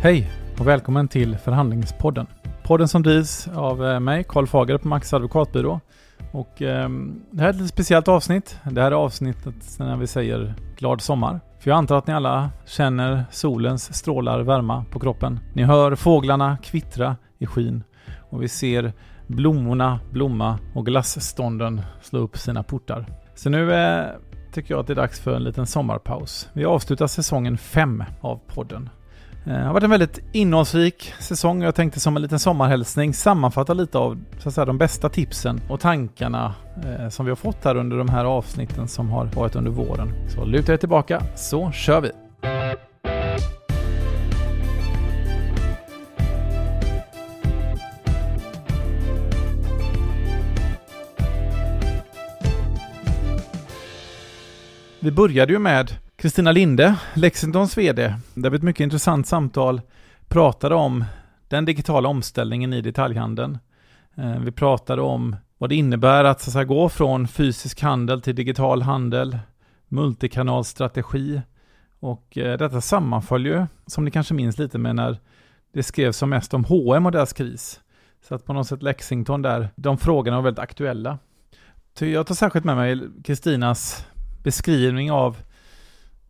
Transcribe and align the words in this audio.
Hej 0.00 0.30
och 0.58 0.66
välkommen 0.66 1.08
till 1.08 1.36
Förhandlingspodden. 1.36 2.26
Podden 2.62 2.88
som 2.88 3.02
drivs 3.02 3.48
av 3.48 3.86
eh, 3.86 4.00
mig, 4.00 4.24
Karl 4.28 4.46
Fager 4.46 4.78
på 4.78 4.88
Max 4.88 5.12
advokatbyrå. 5.12 5.80
Och 6.32 6.62
eh, 6.62 6.88
det 7.30 7.40
här 7.40 7.46
är 7.46 7.50
ett 7.50 7.56
lite 7.56 7.68
speciellt 7.68 8.08
avsnitt. 8.08 8.58
Det 8.70 8.82
här 8.82 8.90
är 8.90 8.96
avsnittet 8.96 9.78
när 9.78 9.96
vi 9.96 10.06
säger 10.06 10.54
glad 10.76 11.00
sommar. 11.00 11.40
För 11.60 11.70
jag 11.70 11.78
antar 11.78 11.98
att 11.98 12.06
ni 12.06 12.14
alla 12.14 12.50
känner 12.66 13.24
solens 13.30 13.94
strålar 13.94 14.40
värma 14.40 14.84
på 14.90 15.00
kroppen. 15.00 15.40
Ni 15.54 15.62
hör 15.62 15.94
fåglarna 15.94 16.58
kvittra 16.62 17.16
i 17.38 17.46
skyn 17.46 17.84
och 18.30 18.42
vi 18.42 18.48
ser 18.48 18.92
blommorna 19.26 20.00
blomma 20.12 20.58
och 20.74 20.86
glassstånden 20.86 21.80
slå 22.02 22.20
upp 22.20 22.36
sina 22.36 22.62
portar. 22.62 23.06
Så 23.34 23.50
nu 23.50 23.74
eh, 23.74 24.06
tycker 24.52 24.74
jag 24.74 24.80
att 24.80 24.86
det 24.86 24.92
är 24.92 24.94
dags 24.94 25.20
för 25.20 25.36
en 25.36 25.44
liten 25.44 25.66
sommarpaus. 25.66 26.48
Vi 26.52 26.64
avslutar 26.64 27.06
säsongen 27.06 27.58
5 27.58 28.04
av 28.20 28.40
podden. 28.46 28.90
Det 29.44 29.54
har 29.54 29.72
varit 29.72 29.84
en 29.84 29.90
väldigt 29.90 30.20
innehållsrik 30.32 31.12
säsong 31.18 31.60
och 31.60 31.66
jag 31.66 31.74
tänkte 31.74 32.00
som 32.00 32.16
en 32.16 32.22
liten 32.22 32.38
sommarhälsning 32.38 33.14
sammanfatta 33.14 33.74
lite 33.74 33.98
av 33.98 34.24
så 34.38 34.48
att 34.48 34.54
säga, 34.54 34.64
de 34.64 34.78
bästa 34.78 35.08
tipsen 35.08 35.60
och 35.68 35.80
tankarna 35.80 36.54
eh, 36.84 37.08
som 37.08 37.26
vi 37.26 37.30
har 37.30 37.36
fått 37.36 37.64
här 37.64 37.76
under 37.76 37.96
de 37.96 38.08
här 38.08 38.24
avsnitten 38.24 38.88
som 38.88 39.10
har 39.10 39.24
varit 39.24 39.56
under 39.56 39.70
våren. 39.70 40.12
Så 40.28 40.44
luta 40.44 40.72
er 40.72 40.76
tillbaka 40.76 41.22
så 41.36 41.70
kör 41.72 42.00
vi! 42.00 42.10
Vi 55.00 55.10
började 55.10 55.52
ju 55.52 55.58
med 55.58 55.92
Kristina 56.20 56.52
Linde, 56.52 56.96
Lexingtons 57.14 57.78
VD, 57.78 58.14
där 58.34 58.50
vi 58.50 58.56
ett 58.56 58.62
mycket 58.62 58.84
intressant 58.84 59.26
samtal 59.26 59.80
pratade 60.28 60.74
om 60.74 61.04
den 61.48 61.64
digitala 61.64 62.08
omställningen 62.08 62.72
i 62.72 62.80
detaljhandeln. 62.80 63.58
Eh, 64.16 64.38
vi 64.38 64.52
pratade 64.52 65.02
om 65.02 65.36
vad 65.58 65.70
det 65.70 65.76
innebär 65.76 66.24
att, 66.24 66.40
så 66.40 66.48
att 66.48 66.52
säga, 66.52 66.64
gå 66.64 66.88
från 66.88 67.28
fysisk 67.28 67.82
handel 67.82 68.22
till 68.22 68.34
digital 68.34 68.82
handel, 68.82 69.38
multikanalstrategi 69.88 71.42
och 72.00 72.38
eh, 72.38 72.58
detta 72.58 72.80
sammanföll 72.80 73.46
ju, 73.46 73.66
som 73.86 74.04
ni 74.04 74.10
kanske 74.10 74.34
minns 74.34 74.58
lite 74.58 74.78
med 74.78 74.96
när 74.96 75.18
det 75.74 75.82
skrevs 75.82 76.16
som 76.16 76.30
mest 76.30 76.54
om 76.54 76.64
H&M 76.64 77.06
och 77.06 77.12
deras 77.12 77.32
kris. 77.32 77.80
Så 78.28 78.34
att 78.34 78.44
på 78.44 78.52
något 78.52 78.66
sätt 78.66 78.82
Lexington 78.82 79.42
där, 79.42 79.68
de 79.76 79.98
frågorna 79.98 80.36
var 80.36 80.42
väldigt 80.42 80.62
aktuella. 80.62 81.18
Jag 81.98 82.26
tar 82.26 82.34
särskilt 82.34 82.64
med 82.64 82.76
mig 82.76 83.00
Kristinas 83.24 84.06
beskrivning 84.42 85.12
av 85.12 85.36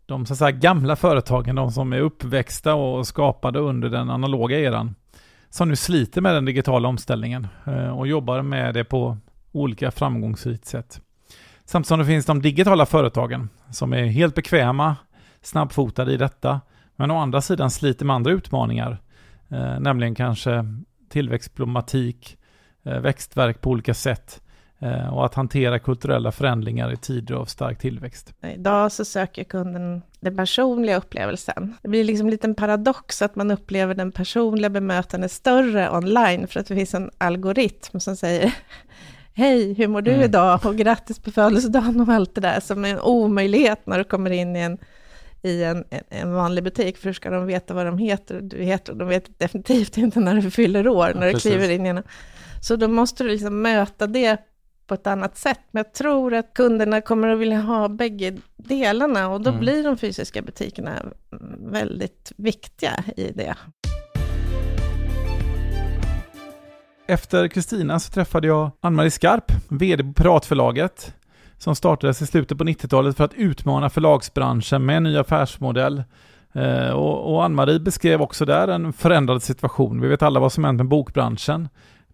de 0.09 0.27
så 0.27 0.33
att 0.33 0.39
säga, 0.39 0.51
gamla 0.51 0.97
företagen, 0.97 1.57
de 1.57 1.71
som 1.73 1.93
är 1.93 2.01
uppväxta 2.01 2.75
och 2.75 3.07
skapade 3.07 3.59
under 3.59 3.89
den 3.89 4.11
analoga 4.11 4.59
eran, 4.61 4.95
som 5.51 5.69
nu 5.69 5.77
sliter 5.77 6.21
med 6.21 6.35
den 6.35 6.45
digitala 6.45 6.89
omställningen 6.89 7.47
eh, 7.67 7.99
och 7.99 8.07
jobbar 8.07 8.43
med 8.43 8.75
det 8.75 8.85
på 8.85 9.19
olika 9.53 9.91
framgångsrikt 9.91 10.67
sätt. 10.67 11.01
Samtidigt 11.65 11.89
som 11.89 11.99
det 11.99 12.05
finns 12.05 12.27
de 12.27 12.43
digitala 12.43 12.87
företagen 12.87 13.49
som 13.71 13.93
är 13.93 14.05
helt 14.05 14.35
bekväma, 14.35 14.97
snabbfotade 15.43 16.13
i 16.13 16.17
detta, 16.17 16.61
men 16.97 17.11
å 17.11 17.19
andra 17.19 17.41
sidan 17.41 17.71
sliter 17.71 18.05
med 18.05 18.17
andra 18.17 18.31
utmaningar, 18.31 18.99
eh, 19.49 19.81
nämligen 19.81 20.15
kanske 20.15 20.65
tillväxtproblematik, 21.09 22.39
eh, 22.83 23.01
växtverk 23.01 23.61
på 23.61 23.71
olika 23.71 23.95
sätt 23.95 24.43
och 25.13 25.27
att 25.27 25.35
hantera 25.35 25.79
kulturella 25.79 26.33
förändringar 26.33 26.93
i 26.93 26.97
tider 26.97 27.35
av 27.35 27.45
stark 27.45 27.79
tillväxt. 27.79 28.35
Idag 28.55 28.93
så 28.93 29.05
söker 29.05 29.45
kunden 29.45 30.03
den 30.21 30.37
personliga 30.37 30.97
upplevelsen. 30.97 31.75
Det 31.83 31.89
blir 31.89 32.05
liksom 32.05 32.27
en 32.27 32.31
liten 32.31 32.55
paradox 32.55 33.23
att 33.23 33.37
man 33.37 33.51
upplever 33.51 33.95
den 33.95 34.13
personliga 34.13 34.71
bemötandet 34.71 35.33
större 35.33 35.91
online 35.91 36.49
för 36.49 36.61
att 36.61 36.67
det 36.67 36.75
finns 36.75 36.95
en 36.95 37.11
algoritm 37.19 38.01
som 38.01 38.17
säger 38.17 38.55
Hej, 39.35 39.75
hur 39.75 39.89
mår 39.89 40.03
du 40.03 40.11
mm. 40.11 40.25
idag? 40.25 40.67
Och 40.67 40.77
grattis 40.77 41.19
på 41.19 41.31
födelsedagen 41.31 42.01
och 42.01 42.09
allt 42.09 42.35
det 42.35 42.41
där 42.41 42.61
som 42.61 42.85
är 42.85 42.89
en 42.89 43.01
omöjlighet 43.01 43.87
när 43.87 43.99
du 43.99 44.05
kommer 44.05 44.31
in 44.31 44.57
i 44.57 44.61
en 44.61 44.79
i 45.43 45.65
en, 45.65 45.85
en 46.09 46.35
vanlig 46.35 46.65
butik, 46.65 46.97
för 46.97 47.05
hur 47.05 47.13
ska 47.13 47.31
de 47.31 47.47
veta 47.47 47.75
vad 47.75 47.87
de 47.87 47.99
heter? 47.99 48.41
Du 48.41 48.57
heter 48.57 48.95
de 48.95 49.09
vet 49.09 49.39
definitivt 49.39 49.97
inte 49.97 50.21
när 50.21 50.35
du 50.35 50.51
fyller 50.51 50.89
år, 50.89 51.13
när 51.15 51.27
ja, 51.27 51.33
du 51.33 51.39
kliver 51.39 51.71
in 51.71 51.87
i 51.87 51.89
en... 51.89 52.03
Så 52.63 52.77
då 52.77 52.89
måste 52.89 53.25
du 53.25 53.31
liksom 53.31 53.63
möta 53.63 54.07
det 54.07 54.37
på 54.89 54.95
ett 54.95 55.07
annat 55.07 55.37
sätt. 55.37 55.61
Men 55.71 55.85
jag 55.85 55.95
tror 55.95 56.35
att 56.35 56.55
kunderna 56.55 57.01
kommer 57.01 57.29
att 57.29 57.39
vilja 57.39 57.61
ha 57.61 57.89
bägge 57.89 58.37
delarna 58.57 59.29
och 59.29 59.41
då 59.41 59.51
mm. 59.51 59.61
blir 59.61 59.85
de 59.85 59.97
fysiska 59.97 60.43
butikerna 60.43 61.03
väldigt 61.59 62.33
viktiga 62.37 63.05
i 63.17 63.33
det. 63.33 63.57
Efter 67.09 67.49
Kristina 67.49 68.01
så 68.01 68.13
träffade 68.13 68.47
jag 68.47 68.71
Ann-Marie 68.81 69.11
Skarp, 69.11 69.53
VD 69.69 70.05
på 70.05 70.13
Piratförlaget, 70.13 71.15
som 71.59 71.75
startades 71.75 72.23
i 72.23 72.27
slutet 72.27 72.59
på 72.59 72.65
90-talet 72.65 73.17
för 73.17 73.25
att 73.25 73.35
utmana 73.35 73.91
förlagsbranschen 73.91 74.87
med 74.87 74.97
en 74.97 75.03
ny 75.03 75.17
affärsmodell. 75.17 76.03
Eh, 76.53 76.91
och, 76.91 77.35
och 77.35 77.45
Ann-Marie 77.45 77.81
beskrev 77.81 78.23
också 78.23 78.45
där 78.45 78.69
en 78.69 78.93
förändrad 78.93 79.43
situation. 79.43 80.01
Vi 80.01 80.09
vet 80.09 80.23
alla 80.23 80.41
vad 80.41 80.53
som 80.53 80.65
hänt 80.65 80.77
med 80.77 80.89
bokbranschen 80.89 81.69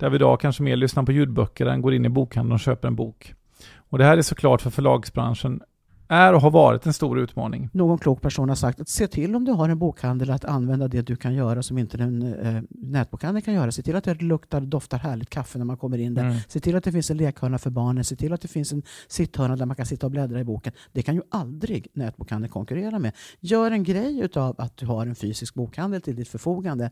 där 0.04 0.10
vi 0.10 0.16
idag 0.16 0.40
kanske 0.40 0.62
mer 0.62 0.76
lyssnar 0.76 1.02
på 1.02 1.12
ljudböcker 1.12 1.66
än 1.66 1.82
går 1.82 1.94
in 1.94 2.04
i 2.04 2.08
bokhandeln 2.08 2.52
och 2.52 2.60
köper 2.60 2.88
en 2.88 2.96
bok. 2.96 3.34
Och 3.76 3.98
det 3.98 4.04
här 4.04 4.18
är 4.18 4.22
såklart 4.22 4.62
för 4.62 4.70
förlagsbranschen 4.70 5.60
är 6.08 6.32
och 6.32 6.40
har 6.40 6.50
varit 6.50 6.86
en 6.86 6.92
stor 6.92 7.18
utmaning. 7.18 7.68
Någon 7.72 7.98
klok 7.98 8.22
person 8.22 8.48
har 8.48 8.56
sagt 8.56 8.80
att 8.80 8.88
se 8.88 9.06
till 9.06 9.36
om 9.36 9.44
du 9.44 9.52
har 9.52 9.68
en 9.68 9.78
bokhandel 9.78 10.30
att 10.30 10.44
använda 10.44 10.88
det 10.88 11.02
du 11.02 11.16
kan 11.16 11.34
göra 11.34 11.62
som 11.62 11.78
inte 11.78 11.98
en 11.98 12.22
eh, 12.22 12.62
nätbokhandel 12.70 13.42
kan 13.42 13.54
göra. 13.54 13.72
Se 13.72 13.82
till 13.82 13.96
att 13.96 14.04
det 14.04 14.22
luktar 14.22 14.60
doftar 14.60 14.98
härligt 14.98 15.30
kaffe 15.30 15.58
när 15.58 15.64
man 15.64 15.76
kommer 15.76 15.98
in 15.98 16.14
där. 16.14 16.24
Mm. 16.24 16.36
Se 16.48 16.60
till 16.60 16.76
att 16.76 16.84
det 16.84 16.92
finns 16.92 17.10
en 17.10 17.16
lekhörna 17.16 17.58
för 17.58 17.70
barnen. 17.70 18.04
Se 18.04 18.16
till 18.16 18.32
att 18.32 18.40
det 18.40 18.48
finns 18.48 18.72
en 18.72 18.82
sitthörna 19.08 19.56
där 19.56 19.66
man 19.66 19.76
kan 19.76 19.86
sitta 19.86 20.06
och 20.06 20.10
bläddra 20.10 20.40
i 20.40 20.44
boken. 20.44 20.72
Det 20.92 21.02
kan 21.02 21.14
ju 21.14 21.22
aldrig 21.30 21.86
nätbokhandeln 21.92 22.52
konkurrera 22.52 22.98
med. 22.98 23.12
Gör 23.40 23.70
en 23.70 23.84
grej 23.84 24.28
av 24.34 24.54
att 24.58 24.76
du 24.76 24.86
har 24.86 25.06
en 25.06 25.14
fysisk 25.14 25.54
bokhandel 25.54 26.02
till 26.02 26.16
ditt 26.16 26.28
förfogande. 26.28 26.90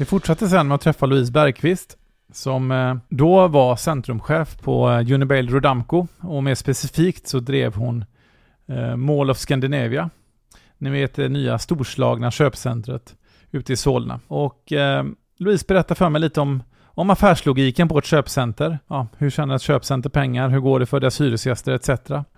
Vi 0.00 0.06
fortsatte 0.06 0.48
sen 0.48 0.68
med 0.68 0.74
att 0.74 0.80
träffa 0.80 1.06
Louise 1.06 1.32
Bergqvist 1.32 1.96
som 2.32 2.70
eh, 2.70 2.96
då 3.08 3.48
var 3.48 3.76
centrumchef 3.76 4.58
på 4.58 4.90
eh, 4.90 5.12
Unibail 5.14 5.50
Rodamco 5.50 6.06
och 6.20 6.42
mer 6.44 6.54
specifikt 6.54 7.28
så 7.28 7.40
drev 7.40 7.74
hon 7.74 8.04
eh, 8.68 8.96
Mall 8.96 9.30
of 9.30 9.38
Scandinavia. 9.38 10.10
Ni 10.78 10.90
vet 10.90 11.14
det 11.14 11.28
nya 11.28 11.58
storslagna 11.58 12.30
köpcentret 12.30 13.14
ute 13.50 13.72
i 13.72 13.76
Solna. 13.76 14.20
Och 14.26 14.72
Louise 15.38 15.64
berättade 15.68 15.94
för 15.94 16.08
mig 16.08 16.20
lite 16.20 16.40
om, 16.40 16.62
om 16.84 17.10
affärslogiken 17.10 17.88
på 17.88 17.98
ett 17.98 18.06
köpcenter. 18.06 18.78
Ja, 18.88 19.06
hur 19.18 19.30
tjänar 19.30 19.54
ett 19.54 19.62
köpcenter 19.62 20.10
pengar? 20.10 20.48
Hur 20.48 20.60
går 20.60 20.80
det 20.80 20.86
för 20.86 21.00
deras 21.00 21.20
hyresgäster 21.20 21.72
etc. 21.72 21.90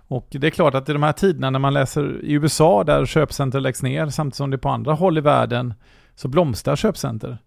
Och 0.07 0.27
det 0.31 0.47
är 0.47 0.51
klart 0.51 0.75
att 0.75 0.89
i 0.89 0.93
de 0.93 1.03
här 1.03 1.13
tiderna 1.13 1.49
när 1.49 1.59
man 1.59 1.73
läser 1.73 2.23
i 2.23 2.31
USA 2.33 2.83
där 2.83 3.05
köpcenter 3.05 3.59
läggs 3.59 3.83
ner 3.83 4.09
samtidigt 4.09 4.35
som 4.35 4.49
det 4.49 4.57
på 4.57 4.69
andra 4.69 4.93
håll 4.93 5.17
i 5.17 5.21
världen 5.21 5.73
så 6.15 6.27
blomstrar 6.27 6.75
köpcenter. 6.75 7.37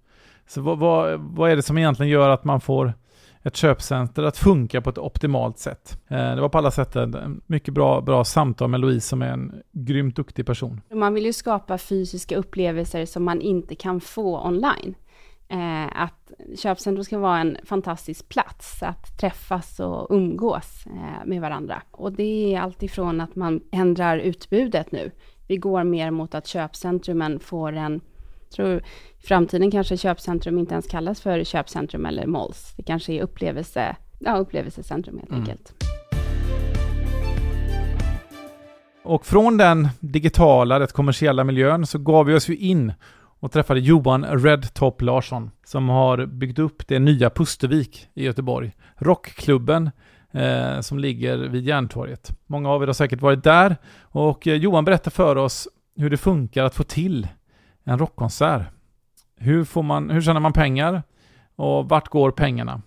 Så 0.46 0.60
vad, 0.60 0.78
vad, 0.78 1.20
vad, 1.20 1.50
är 1.50 1.56
det 1.56 1.62
som 1.62 1.78
egentligen 1.78 2.12
gör 2.12 2.30
att 2.30 2.44
man 2.44 2.60
får 2.60 2.94
ett 3.42 3.56
köpcenter 3.56 4.22
att 4.22 4.36
funka 4.36 4.80
på 4.80 4.90
ett 4.90 4.98
optimalt 4.98 5.58
sätt? 5.58 6.02
Eh, 6.08 6.34
det 6.34 6.40
var 6.40 6.48
på 6.48 6.58
alla 6.58 6.70
sätt 6.70 6.96
en 6.96 7.40
mycket 7.46 7.74
bra, 7.74 8.00
bra 8.00 8.24
samtal 8.24 8.68
med 8.68 8.80
Louise 8.80 9.08
som 9.08 9.22
är 9.22 9.28
en 9.28 9.62
grymt 9.72 10.16
duktig 10.16 10.46
person. 10.46 10.80
Man 10.90 11.14
vill 11.14 11.24
ju 11.24 11.32
skapa 11.32 11.78
fysiska 11.78 12.36
upplevelser 12.36 13.06
som 13.06 13.24
man 13.24 13.40
inte 13.40 13.74
kan 13.74 14.00
få 14.00 14.46
online. 14.46 14.94
Eh, 15.48 16.02
att 16.02 16.32
köpcentrum 16.58 17.04
ska 17.04 17.18
vara 17.18 17.38
en 17.38 17.56
fantastisk 17.64 18.28
plats 18.28 18.82
att 18.82 19.18
träffas 19.18 19.80
och 19.80 20.06
umgås 20.10 20.86
eh, 20.86 21.26
med 21.26 21.40
varandra. 21.40 21.82
Och 21.90 22.12
det 22.12 22.54
är 22.54 22.60
alltifrån 22.60 23.20
att 23.20 23.36
man 23.36 23.60
ändrar 23.72 24.18
utbudet 24.18 24.92
nu. 24.92 25.10
Vi 25.48 25.56
går 25.56 25.84
mer 25.84 26.10
mot 26.10 26.34
att 26.34 26.46
köpcentrumen 26.46 27.40
får 27.40 27.72
en 27.72 28.00
tror 28.50 28.82
i 29.22 29.26
framtiden 29.26 29.70
kanske 29.70 29.96
köpcentrum 29.96 30.58
inte 30.58 30.72
ens 30.72 30.86
kallas 30.86 31.20
för 31.20 31.44
köpcentrum 31.44 32.06
eller 32.06 32.26
malls. 32.26 32.74
Det 32.76 32.82
kanske 32.82 33.12
är 33.12 33.22
upplevelse, 33.22 33.96
ja, 34.18 34.36
upplevelsecentrum 34.36 35.18
helt 35.18 35.30
mm. 35.30 35.40
enkelt. 35.40 35.72
Och 39.06 39.26
från 39.26 39.56
den 39.56 39.88
digitala, 40.00 40.80
rätt 40.80 40.92
kommersiella 40.92 41.44
miljön 41.44 41.86
så 41.86 41.98
gav 41.98 42.26
vi 42.26 42.34
oss 42.34 42.48
ju 42.48 42.56
in 42.56 42.92
och 43.40 43.52
träffade 43.52 43.80
Johan 43.80 44.24
Redtop 44.24 45.02
Larsson 45.02 45.50
som 45.64 45.88
har 45.88 46.26
byggt 46.26 46.58
upp 46.58 46.88
det 46.88 46.98
nya 46.98 47.30
Pustervik 47.30 48.08
i 48.14 48.24
Göteborg. 48.24 48.72
Rockklubben 48.96 49.90
eh, 50.32 50.80
som 50.80 50.98
ligger 50.98 51.36
vid 51.36 51.64
Järntorget. 51.64 52.30
Många 52.46 52.70
av 52.70 52.82
er 52.82 52.86
har 52.86 52.94
säkert 52.94 53.20
varit 53.20 53.44
där 53.44 53.76
och 54.00 54.46
eh, 54.46 54.54
Johan 54.54 54.84
berättar 54.84 55.10
för 55.10 55.36
oss 55.36 55.68
hur 55.96 56.10
det 56.10 56.16
funkar 56.16 56.64
att 56.64 56.74
få 56.74 56.82
till 56.82 57.28
en 57.86 57.98
rockkonsert. 57.98 58.62
Hur, 59.36 59.64
får 59.64 59.82
man, 59.82 60.10
hur 60.10 60.20
tjänar 60.20 60.40
man 60.40 60.52
pengar? 60.52 61.02
Och 61.56 61.88
vart 61.88 62.08
går 62.08 62.30
pengarna? 62.30 62.82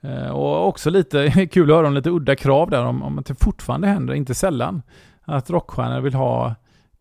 Eh, 0.00 0.28
och 0.28 0.68
också 0.68 0.90
lite 0.90 1.46
kul 1.52 1.70
att 1.70 1.76
höra 1.76 1.86
om 1.86 1.94
lite 1.94 2.10
udda 2.10 2.36
krav 2.36 2.70
där 2.70 2.84
om, 2.84 3.02
om 3.02 3.18
att 3.18 3.26
det 3.26 3.34
fortfarande 3.34 3.86
händer, 3.86 4.14
inte 4.14 4.34
sällan, 4.34 4.82
att 5.22 5.50
rockstjärnor 5.50 6.00
vill 6.00 6.14
ha 6.14 6.54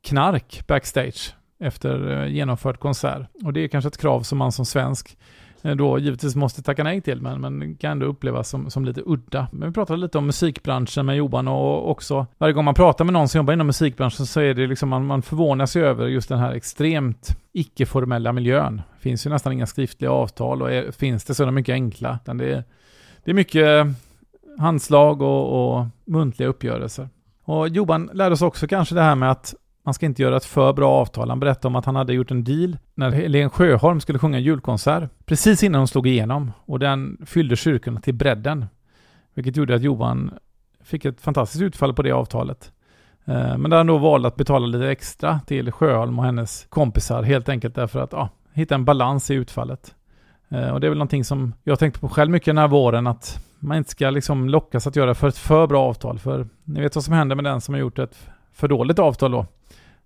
knark 0.04 0.68
backstage 0.68 1.36
efter 1.60 2.12
eh, 2.12 2.28
genomförd 2.28 2.80
konsert. 2.80 3.30
Och 3.44 3.54
det 3.54 3.64
är 3.64 3.68
kanske 3.68 3.88
ett 3.88 3.98
krav 3.98 4.22
som 4.22 4.38
man 4.38 4.52
som 4.52 4.66
svensk 4.66 5.18
Eh, 5.62 5.76
då 5.76 6.00
givetvis 6.00 6.36
måste 6.36 6.62
tacka 6.62 6.84
nej 6.84 7.02
till, 7.02 7.22
men, 7.22 7.42
men 7.42 7.76
kan 7.76 7.92
ändå 7.92 8.06
upplevas 8.06 8.50
som, 8.50 8.70
som 8.70 8.86
lite 8.86 9.02
udda. 9.06 9.48
Men 9.52 9.70
vi 9.70 9.74
pratade 9.74 10.00
lite 10.00 10.18
om 10.18 10.26
musikbranschen 10.26 11.06
med 11.06 11.16
Johan 11.16 11.48
och 11.48 11.92
också 11.92 12.28
varje 12.38 12.54
gång 12.54 12.66
man 12.66 12.74
pratar 12.74 13.06
med 13.06 13.14
någon 13.14 13.28
som 13.28 13.40
jobbar 13.40 13.54
inom 13.54 13.68
musikbranschen 13.68 14.26
så 14.26 14.40
är 14.40 14.54
det 14.54 14.68
liksom 14.68 14.90
man, 14.90 15.06
man 15.06 15.22
förvånar 15.22 15.66
sig 15.66 15.84
över 15.84 16.08
just 16.08 16.30
den 16.30 16.40
här 16.40 16.52
extremt 16.52 17.38
icke-formella 17.54 18.34
miljön. 18.34 18.82
Det 18.96 19.02
finns 19.02 19.26
ju 19.26 19.30
nästan 19.30 19.54
inga 19.54 19.66
skriftliga 19.66 20.12
avtal 20.12 20.62
och 20.62 20.72
är, 20.72 20.92
finns 20.92 21.26
det 21.26 21.36
så 21.36 21.44
är 21.44 21.46
de 21.46 21.56
mycket 21.56 21.74
enkla. 21.74 22.20
Det 22.26 22.32
är, 22.32 22.64
det 23.24 23.32
är 23.32 23.36
mycket 23.36 23.88
handslag 24.60 25.22
och, 25.22 25.78
och 25.78 25.86
muntliga 26.06 26.50
uppgörelser. 26.50 27.10
Och 27.44 27.70
Johan 27.70 28.10
lärde 28.14 28.34
oss 28.34 28.42
också 28.42 28.68
kanske 28.68 28.96
det 28.96 29.02
här 29.02 29.16
med 29.16 29.32
att 29.32 29.56
han 29.90 29.94
ska 29.94 30.06
inte 30.06 30.22
göra 30.22 30.38
ett 30.38 30.46
för 30.46 30.74
bra 30.74 30.92
avtal. 30.92 31.30
Han 31.30 31.40
berättade 31.40 31.68
om 31.68 31.76
att 31.76 31.86
han 31.86 31.96
hade 31.96 32.14
gjort 32.14 32.32
en 32.32 32.44
deal 32.44 32.78
när 32.96 33.12
Helen 33.12 33.50
Sjöholm 33.50 34.00
skulle 34.00 34.20
sjunga 34.20 34.38
en 34.38 34.44
julkonsert. 34.44 35.10
Precis 35.26 35.64
innan 35.64 35.80
hon 35.80 35.88
slog 35.88 36.08
igenom. 36.08 36.52
Och 36.66 36.80
den 36.80 37.18
fyllde 37.26 37.56
kyrkorna 37.56 38.00
till 38.00 38.14
bredden. 38.14 38.66
Vilket 39.34 39.58
gjorde 39.58 39.76
att 39.76 39.82
Johan 39.82 40.32
fick 40.84 41.06
ett 41.06 41.22
fantastiskt 41.22 41.62
utfall 41.62 41.94
på 41.94 42.02
det 42.02 42.12
avtalet. 42.12 42.72
Eh, 43.26 43.58
men 43.58 43.70
där 43.70 43.78
han 43.78 43.88
då 43.88 43.98
valde 43.98 44.28
att 44.28 44.36
betala 44.36 44.66
lite 44.66 44.90
extra 44.90 45.40
till 45.48 45.72
Sjöholm 45.72 46.20
och 46.20 46.26
hennes 46.26 46.66
kompisar. 46.70 47.24
Helt 47.24 47.50
enkelt 47.50 47.76
därför 47.76 48.00
att 48.00 48.12
ja, 48.12 48.30
hitta 48.54 48.76
en 48.76 48.86
balans 48.86 49.32
i 49.32 49.34
utfallet. 49.34 49.96
Eh, 50.50 50.70
och 50.70 50.80
det 50.80 50.88
är 50.88 50.90
väl 50.90 50.98
någonting 50.98 51.24
som 51.24 51.54
jag 51.64 51.80
tänkte 51.80 52.00
på 52.00 52.10
själv 52.10 52.32
mycket 52.32 52.46
den 52.46 52.58
här 52.58 52.68
våren. 52.68 53.08
Att 53.08 53.46
man 53.60 53.78
inte 53.78 53.92
ska 53.92 54.10
liksom 54.10 54.50
lockas 54.50 54.88
att 54.88 54.96
göra 54.96 55.16
för 55.16 55.28
ett 55.28 55.38
för 55.38 55.68
bra 55.68 55.84
avtal. 55.84 56.20
För 56.20 56.48
ni 56.64 56.82
vet 56.82 56.96
vad 56.96 57.04
som 57.04 57.14
händer 57.14 57.36
med 57.36 57.46
den 57.46 57.62
som 57.62 57.74
har 57.74 57.80
gjort 57.80 58.00
ett 58.00 58.30
för 58.54 58.68
dåligt 58.68 59.00
avtal 59.00 59.32
då. 59.32 59.46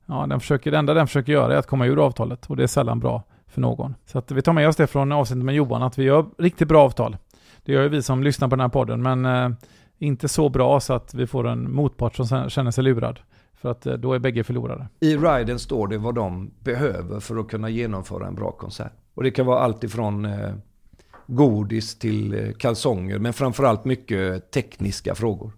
Ja, 0.05 0.25
den 0.29 0.39
försöker, 0.39 0.71
det 0.71 0.77
enda 0.77 0.93
den 0.93 1.07
försöker 1.07 1.31
göra 1.33 1.53
är 1.53 1.57
att 1.57 1.67
komma 1.67 1.85
ur 1.85 2.05
avtalet 2.05 2.45
och 2.45 2.55
det 2.55 2.63
är 2.63 2.67
sällan 2.67 2.99
bra 2.99 3.23
för 3.47 3.61
någon. 3.61 3.95
Så 4.05 4.17
att 4.17 4.31
vi 4.31 4.41
tar 4.41 4.53
med 4.53 4.67
oss 4.67 4.75
det 4.75 4.87
från 4.87 5.11
avsnittet 5.11 5.45
med 5.45 5.55
Johan, 5.55 5.83
att 5.83 5.97
vi 5.97 6.03
gör 6.03 6.25
riktigt 6.37 6.67
bra 6.67 6.83
avtal. 6.83 7.17
Det 7.65 7.73
gör 7.73 7.81
ju 7.81 7.89
vi 7.89 8.01
som 8.01 8.23
lyssnar 8.23 8.47
på 8.47 8.55
den 8.55 8.61
här 8.61 8.69
podden, 8.69 9.01
men 9.01 9.25
eh, 9.25 9.49
inte 9.97 10.27
så 10.27 10.49
bra 10.49 10.79
så 10.79 10.93
att 10.93 11.13
vi 11.13 11.27
får 11.27 11.47
en 11.47 11.71
motpart 11.71 12.15
som 12.15 12.49
känner 12.49 12.71
sig 12.71 12.83
lurad. 12.83 13.19
För 13.53 13.71
att 13.71 13.85
eh, 13.85 13.93
då 13.93 14.13
är 14.13 14.19
bägge 14.19 14.43
förlorade. 14.43 14.87
I 14.99 15.17
riden 15.17 15.59
står 15.59 15.87
det 15.87 15.97
vad 15.97 16.15
de 16.15 16.51
behöver 16.59 17.19
för 17.19 17.37
att 17.37 17.47
kunna 17.47 17.69
genomföra 17.69 18.27
en 18.27 18.35
bra 18.35 18.51
konsert. 18.51 18.93
Och 19.13 19.23
det 19.23 19.31
kan 19.31 19.45
vara 19.45 19.59
allt 19.59 19.83
ifrån 19.83 20.25
eh, 20.25 20.53
godis 21.27 21.99
till 21.99 22.33
eh, 22.33 22.51
kalsonger, 22.51 23.19
men 23.19 23.33
framförallt 23.33 23.85
mycket 23.85 24.51
tekniska 24.51 25.15
frågor. 25.15 25.51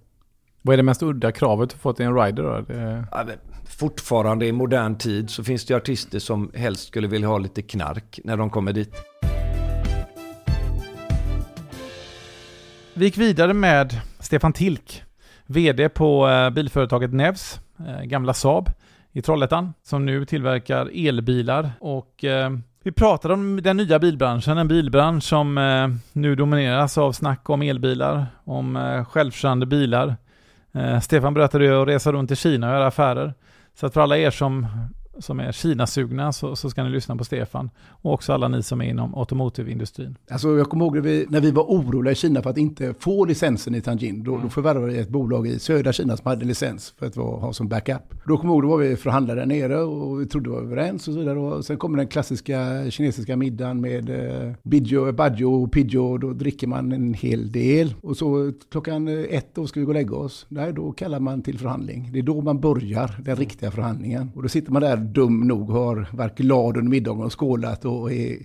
Vad 0.62 0.74
är 0.74 0.77
det 0.77 0.83
mest 0.83 1.03
udda 1.03 1.31
kravet 1.31 1.69
du 1.69 1.77
fått 1.77 2.00
i 2.00 2.03
en 2.03 2.15
rider 2.15 2.44
då? 2.44 2.62
Det... 2.62 3.06
Ja, 3.12 3.24
fortfarande 3.67 4.45
i 4.45 4.51
modern 4.51 4.97
tid 4.97 5.29
så 5.29 5.44
finns 5.44 5.65
det 5.65 5.73
artister 5.73 6.19
som 6.19 6.51
helst 6.53 6.88
skulle 6.88 7.07
vilja 7.07 7.27
ha 7.27 7.38
lite 7.38 7.62
knark 7.62 8.19
när 8.23 8.38
de 8.38 8.50
kommer 8.50 8.73
dit. 8.73 8.95
Vi 12.94 13.06
gick 13.06 13.17
vidare 13.17 13.53
med 13.53 14.00
Stefan 14.19 14.53
Tilk, 14.53 15.03
VD 15.45 15.89
på 15.89 16.29
eh, 16.29 16.50
bilföretaget 16.50 17.13
Nevs, 17.13 17.59
eh, 17.88 18.01
gamla 18.01 18.33
Saab 18.33 18.69
i 19.12 19.21
Trollhättan, 19.21 19.73
som 19.83 20.06
nu 20.06 20.25
tillverkar 20.25 21.07
elbilar 21.07 21.71
och 21.79 22.23
eh, 22.23 22.50
vi 22.85 22.91
pratade 22.91 23.33
om 23.33 23.62
den 23.62 23.77
nya 23.77 24.00
bilbranschen, 24.00 24.57
en 24.57 24.67
bilbransch 24.67 25.23
som 25.23 25.57
eh, 25.57 25.88
nu 26.13 26.35
domineras 26.35 26.97
av 26.97 27.12
snack 27.12 27.50
om 27.50 27.62
elbilar, 27.62 28.25
om 28.44 28.75
eh, 28.75 29.06
självkörande 29.06 29.65
bilar. 29.65 30.15
Eh, 30.73 31.00
Stefan 31.00 31.33
berättade 31.33 31.65
ju 31.65 31.81
att 31.81 31.88
resa 31.88 32.12
runt 32.12 32.31
i 32.31 32.35
Kina 32.35 32.67
och 32.67 32.73
göra 32.73 32.88
affärer. 32.88 33.33
Så 33.75 33.86
att 33.86 33.94
för 33.94 34.01
alla 34.01 34.18
er 34.18 34.31
som 34.31 34.68
som 35.19 35.39
är 35.39 35.51
Kina-sugna 35.51 36.33
så, 36.33 36.56
så 36.56 36.69
ska 36.69 36.83
ni 36.83 36.89
lyssna 36.89 37.15
på 37.15 37.23
Stefan. 37.23 37.69
Och 37.89 38.13
också 38.13 38.33
alla 38.33 38.47
ni 38.47 38.63
som 38.63 38.81
är 38.81 38.85
inom 38.85 39.15
automotive-industrin. 39.15 40.17
Alltså 40.29 40.57
jag 40.57 40.69
kommer 40.69 40.85
ihåg 40.85 40.95
när 40.95 41.01
vi, 41.01 41.25
när 41.29 41.41
vi 41.41 41.51
var 41.51 41.63
oroliga 41.63 42.12
i 42.12 42.15
Kina 42.15 42.41
för 42.41 42.50
att 42.50 42.57
inte 42.57 42.94
få 43.00 43.25
licensen 43.25 43.75
i 43.75 43.81
Tianjin. 43.81 44.23
Då, 44.23 44.31
mm. 44.31 44.44
då 44.44 44.50
förvärvade 44.50 44.94
vi 44.94 45.00
ett 45.00 45.09
bolag 45.09 45.47
i 45.47 45.59
södra 45.59 45.94
Kina 45.94 46.17
som 46.17 46.29
hade 46.29 46.45
licens 46.45 46.94
för 47.00 47.06
att 47.06 47.15
ha 47.15 47.53
som 47.53 47.67
backup. 47.67 48.01
Då 48.27 48.38
kommer 48.38 48.53
jag 48.53 48.56
ihåg, 48.56 48.63
då 48.63 48.67
var 48.67 48.77
vi 48.77 48.95
förhandlare 48.95 49.39
där 49.39 49.45
nere 49.45 49.77
och 49.77 50.21
vi 50.21 50.25
trodde 50.25 50.50
vi 50.50 50.56
var 50.56 50.62
överens 50.62 51.07
och 51.07 51.13
så 51.13 51.19
vidare. 51.19 51.39
Och 51.39 51.65
sen 51.65 51.77
kommer 51.77 51.97
den 51.97 52.07
klassiska 52.07 52.91
kinesiska 52.91 53.38
middagen 53.38 53.81
med 53.81 54.09
eh, 54.09 54.53
bidjo, 54.63 55.12
badjo 55.12 55.63
och 55.63 55.71
pidjo. 55.71 56.17
Då 56.17 56.33
dricker 56.33 56.67
man 56.67 56.91
en 56.91 57.13
hel 57.13 57.51
del. 57.51 57.94
Och 58.01 58.17
så 58.17 58.51
klockan 58.71 59.07
ett 59.07 59.56
då 59.56 59.67
ska 59.67 59.79
vi 59.79 59.85
gå 59.85 59.89
och 59.89 59.95
lägga 59.95 60.15
oss. 60.15 60.45
Nej, 60.50 60.73
då 60.73 60.91
kallar 60.91 61.19
man 61.19 61.41
till 61.41 61.59
förhandling. 61.59 62.09
Det 62.13 62.19
är 62.19 62.23
då 62.23 62.41
man 62.41 62.59
börjar 62.59 63.21
den 63.23 63.35
riktiga 63.35 63.71
förhandlingen. 63.71 64.31
Och 64.35 64.44
då 64.44 64.50
sitter 64.50 64.71
man 64.71 64.81
där 64.81 64.97
dum 65.13 65.48
nog 65.48 65.69
har 65.69 66.10
varit 66.13 66.38
glad 66.38 66.78
under 66.78 66.90
middagen 66.90 67.24
och 67.24 67.40
skålat 67.40 67.86
och 67.86 68.12
är 68.12 68.38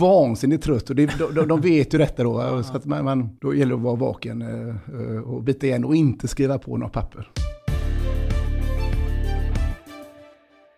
vansinnigt 0.00 0.64
trött. 0.64 0.90
Och 0.90 0.96
det, 0.96 1.18
de, 1.34 1.48
de 1.48 1.60
vet 1.60 1.94
ju 1.94 1.98
detta 1.98 2.22
då. 2.22 2.62
Så 2.62 2.76
att 2.76 2.84
man, 2.84 3.04
man, 3.04 3.36
då 3.40 3.54
gäller 3.54 3.70
det 3.70 3.76
att 3.76 3.82
vara 3.82 3.96
vaken 3.96 4.42
eh, 4.42 5.20
och 5.20 5.42
bita 5.42 5.66
igen 5.66 5.84
och 5.84 5.96
inte 5.96 6.28
skriva 6.28 6.58
på 6.58 6.76
något 6.76 6.92
papper. 6.92 7.30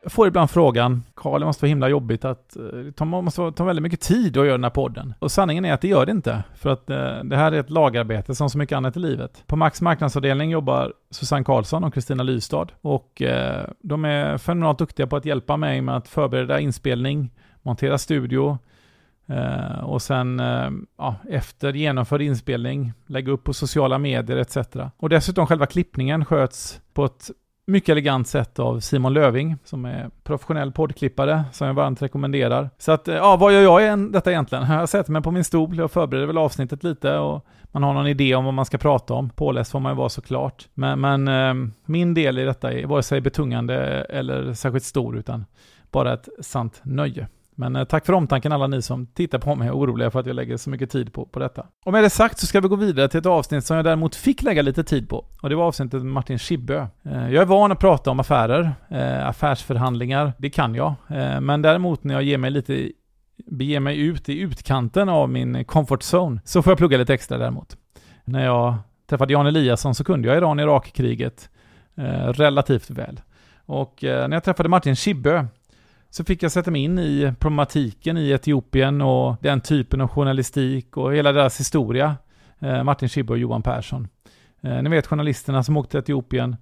Jag 0.04 0.12
får 0.12 0.28
ibland 0.28 0.50
frågan, 0.50 1.02
Karl, 1.14 1.40
det 1.40 1.46
måste 1.46 1.62
vara 1.62 1.68
himla 1.68 1.88
jobbigt 1.88 2.24
att 2.24 2.56
eh, 2.56 2.62
det 2.98 3.04
måste 3.04 3.52
ta 3.52 3.64
väldigt 3.64 3.82
mycket 3.82 4.00
tid 4.00 4.36
att 4.36 4.46
göra 4.46 4.56
den 4.56 4.64
här 4.64 4.70
podden. 4.70 5.14
Och 5.18 5.32
sanningen 5.32 5.64
är 5.64 5.72
att 5.72 5.80
det 5.80 5.88
gör 5.88 6.06
det 6.06 6.12
inte. 6.12 6.42
För 6.54 6.70
att 6.70 6.90
eh, 6.90 7.18
det 7.24 7.36
här 7.36 7.52
är 7.52 7.60
ett 7.60 7.70
lagarbete 7.70 8.34
som 8.34 8.50
så 8.50 8.58
mycket 8.58 8.76
annat 8.76 8.96
i 8.96 9.00
livet. 9.00 9.44
På 9.46 9.56
Max 9.56 9.80
marknadsavdelning 9.80 10.50
jobbar 10.50 10.92
Susanne 11.10 11.44
Karlsson 11.44 11.84
och 11.84 11.94
Kristina 11.94 12.22
Lystad. 12.22 12.66
Och 12.80 13.22
eh, 13.22 13.68
de 13.80 14.04
är 14.04 14.38
fenomenalt 14.38 14.78
duktiga 14.78 15.06
på 15.06 15.16
att 15.16 15.24
hjälpa 15.24 15.56
mig 15.56 15.80
med 15.80 15.96
att 15.96 16.08
förbereda 16.08 16.60
inspelning, 16.60 17.30
montera 17.62 17.98
studio, 17.98 18.58
Uh, 19.30 19.84
och 19.84 20.02
sen 20.02 20.40
uh, 20.40 20.70
ja, 20.98 21.16
efter 21.30 21.72
genomförd 21.72 22.22
inspelning 22.22 22.92
lägga 23.06 23.32
upp 23.32 23.44
på 23.44 23.52
sociala 23.52 23.98
medier 23.98 24.36
etc. 24.36 24.56
Och 24.96 25.08
dessutom 25.08 25.46
själva 25.46 25.66
klippningen 25.66 26.24
sköts 26.24 26.80
på 26.94 27.04
ett 27.04 27.30
mycket 27.66 27.88
elegant 27.88 28.28
sätt 28.28 28.58
av 28.58 28.80
Simon 28.80 29.12
Löving 29.12 29.56
som 29.64 29.84
är 29.84 30.10
professionell 30.22 30.72
poddklippare 30.72 31.44
som 31.52 31.66
jag 31.66 31.74
varmt 31.74 32.02
rekommenderar. 32.02 32.70
Så 32.78 32.92
att, 32.92 33.08
eh, 33.08 33.14
ja, 33.14 33.36
vad 33.36 33.52
gör 33.52 33.62
jag 33.62 33.98
i 33.98 34.10
detta 34.12 34.30
egentligen? 34.30 34.64
Jag 34.70 34.88
sätter 34.88 35.12
mig 35.12 35.22
på 35.22 35.30
min 35.30 35.44
stol, 35.44 35.76
jag 35.76 35.90
förbereder 35.90 36.26
väl 36.26 36.38
avsnittet 36.38 36.84
lite 36.84 37.18
och 37.18 37.46
man 37.64 37.82
har 37.82 37.94
någon 37.94 38.06
idé 38.06 38.34
om 38.34 38.44
vad 38.44 38.54
man 38.54 38.64
ska 38.64 38.78
prata 38.78 39.14
om. 39.14 39.30
Påläst 39.30 39.70
får 39.70 39.80
man 39.80 39.92
ju 39.92 39.96
vara 39.96 40.08
såklart. 40.08 40.68
Men, 40.74 41.00
men 41.00 41.28
eh, 41.28 41.70
min 41.84 42.14
del 42.14 42.38
i 42.38 42.44
detta 42.44 42.72
är 42.72 42.86
vare 42.86 43.02
sig 43.02 43.20
betungande 43.20 43.74
eller 44.08 44.52
särskilt 44.52 44.84
stor 44.84 45.16
utan 45.16 45.44
bara 45.90 46.12
ett 46.12 46.28
sant 46.40 46.80
nöje. 46.82 47.28
Men 47.54 47.76
eh, 47.76 47.84
tack 47.84 48.06
för 48.06 48.12
omtanken 48.12 48.52
alla 48.52 48.66
ni 48.66 48.82
som 48.82 49.06
tittar 49.06 49.38
på 49.38 49.54
mig 49.54 49.70
och 49.70 49.82
är 49.82 49.86
oroliga 49.86 50.10
för 50.10 50.20
att 50.20 50.26
jag 50.26 50.36
lägger 50.36 50.56
så 50.56 50.70
mycket 50.70 50.90
tid 50.90 51.12
på, 51.12 51.26
på 51.26 51.38
detta. 51.38 51.66
Och 51.84 51.92
med 51.92 52.04
det 52.04 52.10
sagt 52.10 52.38
så 52.38 52.46
ska 52.46 52.60
vi 52.60 52.68
gå 52.68 52.76
vidare 52.76 53.08
till 53.08 53.20
ett 53.20 53.26
avsnitt 53.26 53.64
som 53.64 53.76
jag 53.76 53.84
däremot 53.84 54.16
fick 54.16 54.42
lägga 54.42 54.62
lite 54.62 54.84
tid 54.84 55.08
på. 55.08 55.24
Och 55.42 55.48
det 55.48 55.56
var 55.56 55.64
avsnittet 55.64 56.02
med 56.02 56.12
Martin 56.12 56.38
Schibbö. 56.38 56.86
Eh, 57.02 57.32
jag 57.32 57.42
är 57.42 57.44
van 57.44 57.72
att 57.72 57.78
prata 57.78 58.10
om 58.10 58.20
affärer, 58.20 58.74
eh, 58.88 59.28
affärsförhandlingar, 59.28 60.32
det 60.38 60.50
kan 60.50 60.74
jag. 60.74 60.94
Men 61.42 61.62
däremot 61.62 62.04
när 62.04 62.14
jag 62.14 62.22
ger 62.22 62.38
mig 62.38 62.50
lite, 62.50 62.90
beger 63.50 63.80
mig 63.80 64.00
ut 64.00 64.28
i 64.28 64.40
utkanten 64.40 65.08
av 65.08 65.28
min 65.28 65.64
comfort 65.64 66.00
zone, 66.02 66.40
så 66.44 66.62
får 66.62 66.70
jag 66.70 66.78
plugga 66.78 66.98
lite 66.98 67.14
extra 67.14 67.38
däremot. 67.38 67.76
När 68.24 68.44
jag 68.44 68.74
träffade 69.06 69.32
Jan 69.32 69.46
Eliasson 69.46 69.94
så 69.94 70.04
kunde 70.04 70.28
jag 70.28 70.36
Iran-Irak-kriget 70.36 71.50
relativt 72.34 72.90
väl. 72.90 73.20
Och 73.66 73.98
när 74.02 74.32
jag 74.32 74.44
träffade 74.44 74.68
Martin 74.68 74.96
Schibbö 74.96 75.46
så 76.14 76.24
fick 76.24 76.42
jag 76.42 76.52
sätta 76.52 76.70
mig 76.70 76.82
in 76.82 76.98
i 76.98 77.32
problematiken 77.38 78.16
i 78.16 78.30
Etiopien 78.30 79.00
och 79.00 79.36
den 79.40 79.60
typen 79.60 80.00
av 80.00 80.08
journalistik 80.08 80.96
och 80.96 81.14
hela 81.14 81.32
deras 81.32 81.60
historia. 81.60 82.16
Eh, 82.58 82.84
Martin 82.84 83.08
Schibbye 83.08 83.32
och 83.32 83.38
Johan 83.38 83.62
Persson. 83.62 84.08
Eh, 84.60 84.82
ni 84.82 84.90
vet 84.90 85.06
journalisterna 85.06 85.62
som 85.62 85.76
åkte 85.76 85.90
till 85.90 86.00
Etiopien, 86.00 86.56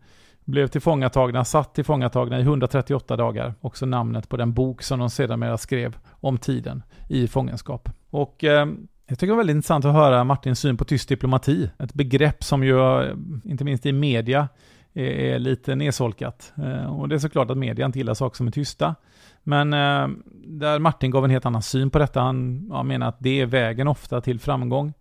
blev 0.45 0.67
tillfångatagna, 0.67 1.45
satt 1.45 1.75
tillfångatagna 1.75 2.39
i 2.39 2.43
138 2.43 3.17
dagar. 3.17 3.55
Också 3.61 3.87
namnet 3.87 4.29
på 4.29 4.37
den 4.37 4.53
bok 4.53 4.83
som 4.83 4.99
de 4.99 5.11
sedermera 5.11 5.59
skrev 5.59 5.97
om 6.11 6.39
tiden 6.39 6.83
i 7.09 7.29
fångenskap. 7.29 7.89
Och 8.11 8.45
eh, 8.45 8.67
jag 9.07 9.19
tycker 9.19 9.27
det 9.27 9.33
var 9.33 9.37
väldigt 9.37 9.57
intressant 9.57 9.85
att 9.85 9.95
höra 9.95 10.25
Martins 10.25 10.61
syn 10.61 10.77
på 10.77 10.85
tyst 10.85 11.09
diplomati. 11.09 11.71
Ett 11.79 11.95
begrepp 11.95 12.45
som 12.45 12.65
ju, 12.65 13.03
eh, 13.03 13.17
inte 13.45 13.65
minst 13.65 13.87
i 13.87 13.93
media, 13.93 14.49
är, 14.95 15.05
är 15.05 15.39
lite 15.39 15.75
nedsolkat. 15.75 16.53
Eh, 16.57 16.99
och 16.99 17.09
det 17.09 17.15
är 17.15 17.19
såklart 17.19 17.51
att 17.51 17.59
media 17.59 17.87
inte 17.87 17.99
gillar 17.99 18.15
saker 18.15 18.37
som 18.37 18.47
är 18.47 18.51
tysta. 18.51 18.95
Men 19.43 19.73
eh, 19.73 20.09
där 20.47 20.79
Martin 20.79 21.11
gav 21.11 21.25
en 21.25 21.31
helt 21.31 21.47
annan 21.47 21.63
syn 21.63 21.91
på 21.91 21.99
detta. 21.99 22.21
Han 22.21 22.67
ja, 22.71 22.83
menar 22.83 23.09
att 23.09 23.17
det 23.19 23.41
är 23.41 23.47
vägen 23.47 23.89
ofta 23.89 24.21
till 24.21 24.41
framgång. 24.41 24.93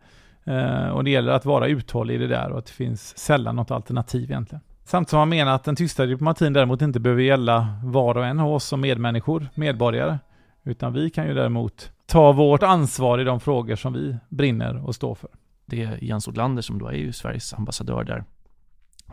Eh, 0.44 0.90
och 0.90 1.04
det 1.04 1.12
gäller 1.12 1.32
att 1.32 1.46
vara 1.46 1.68
uthållig 1.68 2.16
i 2.16 2.18
det 2.18 2.28
där 2.28 2.52
och 2.52 2.60
att 2.60 2.66
det 2.66 2.72
finns 2.72 3.18
sällan 3.18 3.56
något 3.56 3.72
alternativ 3.72 4.32
egentligen. 4.32 4.62
Samt 4.84 5.10
som 5.10 5.20
han 5.20 5.30
menar 5.30 5.56
att 5.56 5.64
den 5.64 5.76
tysta 5.76 6.06
diplomatin 6.06 6.54
däremot 6.54 6.82
inte 6.82 7.00
behöver 7.00 7.22
gälla 7.22 7.68
var 7.84 8.18
och 8.18 8.26
en 8.26 8.40
av 8.40 8.54
oss 8.54 8.66
som 8.66 8.82
medmänniskor, 8.82 9.48
medborgare. 9.54 10.20
Utan 10.64 10.94
vi 10.94 11.10
kan 11.10 11.28
ju 11.28 11.34
däremot 11.34 11.92
ta 12.06 12.32
vårt 12.32 12.64
ansvar 12.64 13.20
i 13.20 13.24
de 13.24 13.40
frågor 13.40 13.76
som 13.76 13.94
vi 13.94 14.18
brinner 14.30 14.88
och 14.88 14.96
står 14.96 15.16
för. 15.16 15.30
Det 15.66 15.84
är 15.84 16.04
Jens 16.04 16.28
Odlander 16.28 16.62
som 16.62 16.80
då 16.80 16.88
är 16.88 16.94
ju 16.94 17.14
Sveriges 17.14 17.54
ambassadör 17.54 18.04
där 18.04 18.24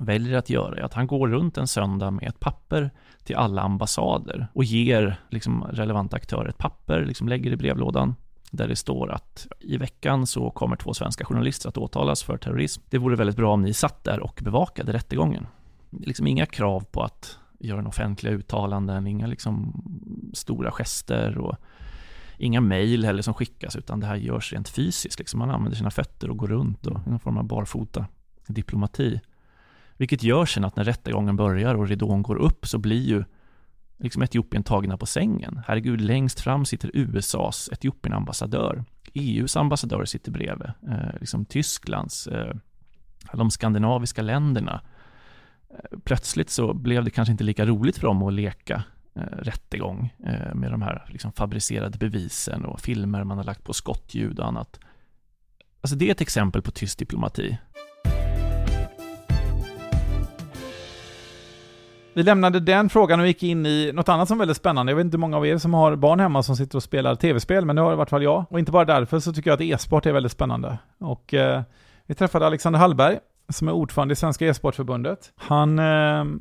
väljer 0.01 0.39
att 0.39 0.51
göra 0.51 0.77
är 0.77 0.83
att 0.83 0.95
han 0.95 1.07
går 1.07 1.29
runt 1.29 1.59
en 1.59 1.67
söndag 1.67 2.11
med 2.11 2.29
ett 2.29 2.41
papper 2.41 2.91
till 3.25 3.37
alla 3.37 3.63
ambassader 3.63 4.47
och 4.53 4.65
ger 4.65 5.21
liksom, 5.31 5.65
relevanta 5.65 6.17
aktörer 6.17 6.49
ett 6.49 6.59
papper, 6.59 7.05
liksom 7.05 7.29
lägger 7.29 7.51
i 7.51 7.57
brevlådan 7.57 8.15
där 8.51 8.69
det 8.69 8.77
står 8.77 9.11
att 9.13 9.47
i 9.61 9.77
veckan 9.77 10.27
så 10.27 10.51
kommer 10.51 10.77
två 10.77 10.95
svenska 10.95 11.25
journalister 11.25 11.69
att 11.69 11.79
åtalas 11.79 12.23
för 12.23 12.37
terrorism. 12.37 12.83
Det 12.91 12.99
vore 12.99 13.17
väldigt 13.17 13.37
bra 13.37 13.53
om 13.53 13.63
ni 13.63 13.75
satt 13.75 14.05
där 14.05 14.21
och 14.21 14.41
bevakade 14.45 14.93
rättegången. 14.93 15.47
Liksom 15.91 16.27
inga 16.27 16.47
krav 16.47 16.81
på 16.81 17.03
att 17.03 17.39
göra 17.59 17.79
en 17.79 17.87
offentliga 17.87 18.35
uttalanden, 18.35 19.07
inga 19.07 19.27
liksom 19.27 19.83
stora 20.35 20.71
gester 20.71 21.39
och 21.39 21.57
inga 22.39 22.61
mejl 22.61 23.05
heller 23.05 23.23
som 23.23 23.35
skickas, 23.35 23.77
utan 23.77 24.01
det 24.01 24.07
här 24.07 24.17
görs 24.17 24.53
rent 24.53 24.69
fysiskt. 24.69 25.19
Liksom 25.19 25.39
man 25.39 25.51
använder 25.51 25.77
sina 25.77 25.91
fötter 25.91 26.31
och 26.31 26.37
går 26.37 26.47
runt 26.47 26.87
och 26.87 27.07
någon 27.07 27.21
form 27.21 27.39
av 27.39 27.45
barfota 27.45 28.07
diplomati. 28.47 29.21
Vilket 29.99 30.23
gör 30.23 30.47
sen 30.47 30.65
att 30.65 30.77
när 30.77 30.85
rättegången 30.85 31.37
börjar 31.37 31.75
och 31.75 31.89
ridån 31.89 32.23
går 32.23 32.37
upp 32.37 32.67
så 32.67 32.79
blir 32.79 33.03
ju 33.03 33.25
liksom 33.99 34.23
Etiopien 34.23 34.63
tagna 34.63 34.97
på 34.97 35.07
sängen. 35.07 35.61
Herregud, 35.67 36.01
längst 36.01 36.41
fram 36.41 36.65
sitter 36.65 36.91
USAs 36.95 37.69
Etiopien-ambassadör. 37.73 38.85
EUs 39.15 39.57
ambassadör 39.57 40.05
sitter 40.05 40.33
bredvid. 40.33 40.71
Eh, 40.89 41.21
liksom 41.21 41.45
Tysklands, 41.45 42.27
eh, 42.27 42.55
de 43.33 43.51
skandinaviska 43.51 44.23
länderna. 44.23 44.81
Eh, 45.71 45.99
plötsligt 46.05 46.51
så 46.51 46.75
blev 46.75 47.05
det 47.05 47.11
kanske 47.11 47.33
inte 47.33 47.45
lika 47.45 47.67
roligt 47.67 47.99
för 47.99 48.07
dem 48.07 48.23
att 48.23 48.33
leka 48.33 48.85
eh, 49.15 49.23
rättegång 49.23 50.15
eh, 50.25 50.55
med 50.55 50.71
de 50.71 50.83
här 50.83 51.07
liksom 51.09 51.33
fabricerade 51.33 51.99
bevisen 51.99 52.65
och 52.65 52.81
filmer 52.81 53.25
man 53.25 53.37
har 53.37 53.45
lagt 53.45 53.65
på 53.65 53.73
skottljud 53.73 54.39
och 54.39 54.47
annat. 54.47 54.81
Alltså 55.81 55.97
det 55.97 56.09
är 56.09 56.13
ett 56.13 56.21
exempel 56.21 56.63
på 56.63 56.71
tyst 56.71 56.99
diplomati. 56.99 57.59
Vi 62.19 62.25
lämnade 62.25 62.61
den 62.61 62.89
frågan 62.89 63.21
och 63.21 63.27
gick 63.27 63.43
in 63.43 63.67
i 63.67 63.91
något 63.95 64.09
annat 64.09 64.29
som 64.29 64.37
är 64.37 64.39
väldigt 64.39 64.57
spännande. 64.57 64.93
Jag 64.93 64.97
vet 64.97 65.05
inte 65.05 65.17
hur 65.17 65.21
många 65.21 65.37
av 65.37 65.47
er 65.47 65.59
som 65.59 65.75
har 65.75 65.97
barn 65.97 66.21
hemma 66.21 66.43
som 66.43 66.57
sitter 66.57 66.77
och 66.77 66.83
spelar 66.83 67.15
tv-spel, 67.15 67.65
men 67.65 67.77
det 67.77 67.83
har 67.83 67.93
i 67.93 67.97
vart 67.97 68.11
fall 68.11 68.23
jag. 68.23 68.45
Och 68.51 68.59
inte 68.59 68.73
bara 68.73 68.85
därför 68.85 69.19
så 69.19 69.33
tycker 69.33 69.51
jag 69.51 69.55
att 69.55 69.61
e-sport 69.61 70.07
är 70.07 70.13
väldigt 70.13 70.33
spännande. 70.33 70.79
Och 70.99 71.35
eh, 71.35 71.63
vi 72.07 72.15
träffade 72.15 72.47
Alexander 72.47 72.81
Hallberg, 72.81 73.19
som 73.49 73.69
är 73.69 73.73
ordförande 73.73 74.13
i 74.13 74.17
Svenska 74.17 74.47
e-sportförbundet. 74.47 75.33
Han 75.37 75.79
eh, 75.79 75.85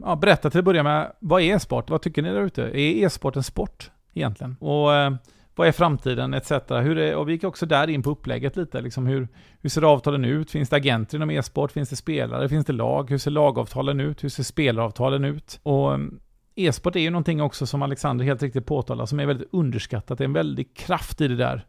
ja, 0.06 0.16
berättade 0.22 0.52
till 0.52 0.60
att 0.60 0.66
börja 0.66 0.84
med, 0.84 1.12
vad 1.20 1.42
är 1.42 1.56
e-sport? 1.56 1.90
Vad 1.90 2.02
tycker 2.02 2.22
ni 2.22 2.30
där 2.30 2.42
ute? 2.42 2.64
Är 2.64 3.06
e-sport 3.06 3.36
en 3.36 3.44
sport 3.44 3.92
egentligen? 4.14 4.56
Och 4.60 4.94
eh, 4.94 5.12
vad 5.58 5.68
är 5.68 5.72
framtiden 5.72 6.34
etc. 6.34 6.52
Hur 6.70 6.98
är, 6.98 7.16
och 7.16 7.30
vi 7.30 7.34
gick 7.34 7.44
också 7.44 7.66
där 7.66 7.88
in 7.88 8.04
på 8.04 8.10
upplägget 8.10 8.56
lite, 8.58 8.82
liksom 8.82 9.08
hur, 9.08 9.28
hur 9.62 9.70
ser 9.70 9.82
avtalen 9.82 10.26
ut? 10.26 10.52
Finns 10.52 10.70
det 10.70 10.76
agenter 10.76 11.18
inom 11.18 11.32
e-sport? 11.32 11.72
Finns 11.72 11.90
det 11.90 11.96
spelare? 11.96 12.50
Finns 12.50 12.66
det 12.66 12.74
lag? 12.74 13.10
Hur 13.10 13.18
ser 13.18 13.32
lagavtalen 13.32 14.00
ut? 14.00 14.24
Hur 14.24 14.30
ser 14.30 14.44
spelaravtalen 14.44 15.26
ut? 15.26 15.60
Och 15.64 15.94
mm, 15.94 16.20
e-sport 16.56 16.96
är 16.96 17.00
ju 17.00 17.10
någonting 17.10 17.42
också 17.42 17.66
som 17.66 17.82
Alexander 17.82 18.26
helt 18.26 18.44
riktigt 18.44 18.66
påtalar, 18.66 19.06
som 19.06 19.20
är 19.20 19.26
väldigt 19.26 19.50
underskattat. 19.52 20.18
Det 20.18 20.24
är 20.24 20.26
en 20.26 20.34
väldig 20.34 20.76
kraft 20.76 21.22
i 21.22 21.28
det 21.28 21.36
där. 21.36 21.66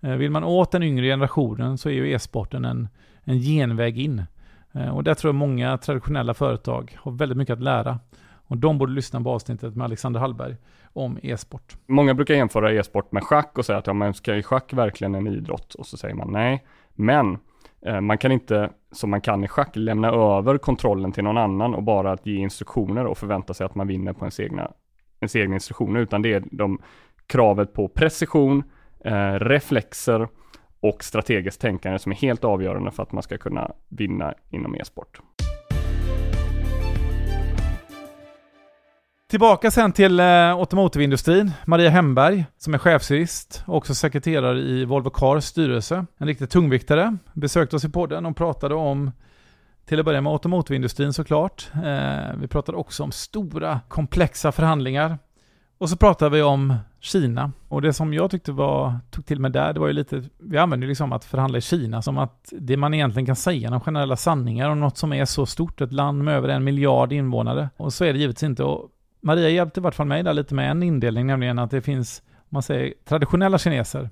Eh, 0.00 0.14
vill 0.14 0.30
man 0.30 0.44
åt 0.44 0.72
den 0.72 0.82
yngre 0.82 1.06
generationen 1.06 1.78
så 1.78 1.88
är 1.88 1.92
ju 1.92 2.12
e-sporten 2.12 2.64
en, 2.64 2.88
en 3.24 3.38
genväg 3.38 3.98
in. 3.98 4.22
Eh, 4.72 4.88
och 4.88 5.04
där 5.04 5.14
tror 5.14 5.28
jag 5.28 5.34
många 5.34 5.78
traditionella 5.78 6.34
företag 6.34 6.96
har 7.00 7.12
väldigt 7.12 7.38
mycket 7.38 7.52
att 7.52 7.62
lära. 7.62 7.98
Och 8.50 8.58
de 8.58 8.78
borde 8.78 8.92
lyssna 8.92 9.20
på 9.20 9.30
avsnittet 9.30 9.76
med 9.76 9.84
Alexander 9.84 10.20
Hallberg 10.20 10.56
om 10.92 11.18
e-sport. 11.22 11.76
Många 11.86 12.14
brukar 12.14 12.34
jämföra 12.34 12.72
e-sport 12.72 13.12
med 13.12 13.22
schack 13.22 13.58
och 13.58 13.64
säga 13.64 13.78
att 13.78 13.86
ja, 13.86 13.92
men 13.92 14.14
ska 14.14 14.34
ju 14.34 14.42
schack 14.42 14.72
verkligen 14.72 15.14
en 15.14 15.26
idrott? 15.26 15.74
Och 15.74 15.86
så 15.86 15.96
säger 15.96 16.14
man 16.14 16.32
nej. 16.32 16.64
Men 16.94 17.38
eh, 17.86 18.00
man 18.00 18.18
kan 18.18 18.32
inte, 18.32 18.70
som 18.92 19.10
man 19.10 19.20
kan 19.20 19.44
i 19.44 19.48
schack, 19.48 19.76
lämna 19.76 20.08
över 20.08 20.58
kontrollen 20.58 21.12
till 21.12 21.24
någon 21.24 21.36
annan 21.38 21.74
och 21.74 21.82
bara 21.82 22.12
att 22.12 22.26
ge 22.26 22.36
instruktioner 22.36 23.06
och 23.06 23.18
förvänta 23.18 23.54
sig 23.54 23.66
att 23.66 23.74
man 23.74 23.86
vinner 23.86 24.12
på 24.12 24.24
ens 24.24 24.40
egna, 24.40 24.72
ens 25.20 25.36
egna 25.36 25.54
instruktioner, 25.54 26.00
utan 26.00 26.22
det 26.22 26.32
är 26.32 26.42
de 26.50 26.78
kravet 27.26 27.72
på 27.72 27.88
precision, 27.88 28.62
eh, 29.04 29.32
reflexer 29.32 30.28
och 30.80 31.04
strategiskt 31.04 31.60
tänkande 31.60 31.98
som 31.98 32.12
är 32.12 32.16
helt 32.16 32.44
avgörande 32.44 32.90
för 32.90 33.02
att 33.02 33.12
man 33.12 33.22
ska 33.22 33.38
kunna 33.38 33.72
vinna 33.88 34.34
inom 34.50 34.74
e-sport. 34.74 35.20
Tillbaka 39.30 39.70
sen 39.70 39.92
till 39.92 40.20
eh, 40.20 40.26
automotiveindustrin. 40.56 41.52
Maria 41.66 41.90
Hemberg, 41.90 42.44
som 42.58 42.74
är 42.74 42.78
chefsjurist 42.78 43.64
och 43.66 43.76
också 43.76 43.94
sekreterare 43.94 44.58
i 44.58 44.84
Volvo 44.84 45.10
Cars 45.10 45.44
styrelse. 45.44 46.06
En 46.18 46.26
riktig 46.26 46.50
tungviktare. 46.50 47.16
Besökte 47.32 47.76
oss 47.76 47.84
i 47.84 47.88
podden 47.88 48.26
och 48.26 48.36
pratade 48.36 48.74
om, 48.74 49.10
till 49.86 49.98
att 49.98 50.04
börja 50.04 50.20
med 50.20 50.32
automotiveindustrin 50.32 51.12
såklart. 51.12 51.70
Eh, 51.74 52.36
vi 52.40 52.48
pratade 52.48 52.78
också 52.78 53.02
om 53.02 53.12
stora, 53.12 53.80
komplexa 53.88 54.52
förhandlingar. 54.52 55.18
Och 55.78 55.90
så 55.90 55.96
pratade 55.96 56.36
vi 56.36 56.42
om 56.42 56.74
Kina. 57.00 57.52
Och 57.68 57.82
det 57.82 57.92
som 57.92 58.14
jag 58.14 58.30
tyckte 58.30 58.52
var, 58.52 58.98
tog 59.10 59.26
till 59.26 59.40
mig 59.40 59.50
där, 59.50 59.72
det 59.72 59.80
var 59.80 59.86
ju 59.86 59.92
lite, 59.92 60.22
vi 60.38 60.58
använder 60.58 60.88
liksom 60.88 61.12
att 61.12 61.24
förhandla 61.24 61.58
i 61.58 61.60
Kina 61.60 62.02
som 62.02 62.18
att 62.18 62.52
det 62.52 62.76
man 62.76 62.94
egentligen 62.94 63.26
kan 63.26 63.36
säga, 63.36 63.70
de 63.70 63.80
generella 63.80 64.16
sanningar 64.16 64.70
om 64.70 64.80
något 64.80 64.98
som 64.98 65.12
är 65.12 65.24
så 65.24 65.46
stort, 65.46 65.80
ett 65.80 65.92
land 65.92 66.24
med 66.24 66.34
över 66.34 66.48
en 66.48 66.64
miljard 66.64 67.12
invånare. 67.12 67.70
Och 67.76 67.92
så 67.92 68.04
är 68.04 68.12
det 68.12 68.18
givetvis 68.18 68.42
inte. 68.42 68.64
Och 68.64 68.90
Maria 69.20 69.48
hjälpte 69.48 69.80
i 69.80 69.82
vart 69.82 69.94
fall 69.94 70.06
mig 70.06 70.22
där 70.22 70.34
lite 70.34 70.54
med 70.54 70.70
en 70.70 70.82
indelning, 70.82 71.26
nämligen 71.26 71.58
att 71.58 71.70
det 71.70 71.80
finns, 71.80 72.22
om 72.36 72.48
man 72.48 72.62
säger 72.62 72.94
traditionella 73.04 73.58
kineser, 73.58 74.10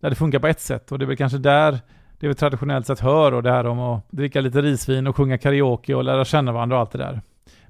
där 0.00 0.10
det 0.10 0.16
funkar 0.16 0.38
på 0.38 0.46
ett 0.46 0.60
sätt 0.60 0.92
och 0.92 0.98
det 0.98 1.04
är 1.04 1.06
väl 1.06 1.16
kanske 1.16 1.38
där 1.38 1.80
det 2.20 2.28
vi 2.28 2.34
traditionellt 2.34 2.86
sett 2.86 3.00
hör 3.00 3.34
och 3.34 3.42
det 3.42 3.50
här 3.50 3.66
om 3.66 3.80
att 3.80 4.10
dricka 4.10 4.40
lite 4.40 4.62
risvin 4.62 5.06
och 5.06 5.16
sjunga 5.16 5.38
karaoke 5.38 5.94
och 5.94 6.04
lära 6.04 6.24
känna 6.24 6.52
varandra 6.52 6.76
och 6.76 6.80
allt 6.80 6.90
det 6.90 6.98
där. 6.98 7.20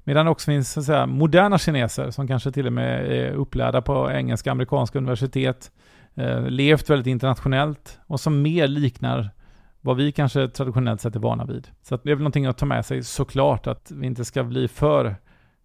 Medan 0.03 0.25
det 0.25 0.31
också 0.31 0.45
finns 0.45 0.71
så 0.71 0.79
att 0.79 0.85
säga, 0.85 1.05
moderna 1.05 1.57
kineser 1.57 2.11
som 2.11 2.27
kanske 2.27 2.51
till 2.51 2.67
och 2.67 2.73
med 2.73 3.11
är 3.11 3.31
upplärda 3.31 3.81
på 3.81 4.11
engelska, 4.11 4.51
amerikanska 4.51 4.97
universitet, 4.97 5.71
eh, 6.15 6.41
levt 6.41 6.89
väldigt 6.89 7.07
internationellt 7.07 7.99
och 8.07 8.19
som 8.19 8.41
mer 8.41 8.67
liknar 8.67 9.29
vad 9.81 9.97
vi 9.97 10.11
kanske 10.11 10.47
traditionellt 10.47 11.01
sett 11.01 11.15
är 11.15 11.19
vana 11.19 11.45
vid. 11.45 11.67
Så 11.81 11.99
det 12.03 12.11
är 12.11 12.15
väl 12.15 12.23
någonting 12.23 12.45
att 12.45 12.57
ta 12.57 12.65
med 12.65 12.85
sig 12.85 13.03
såklart, 13.03 13.67
att 13.67 13.91
vi 13.91 14.07
inte 14.07 14.25
ska 14.25 14.43
bli 14.43 14.67
för 14.67 15.15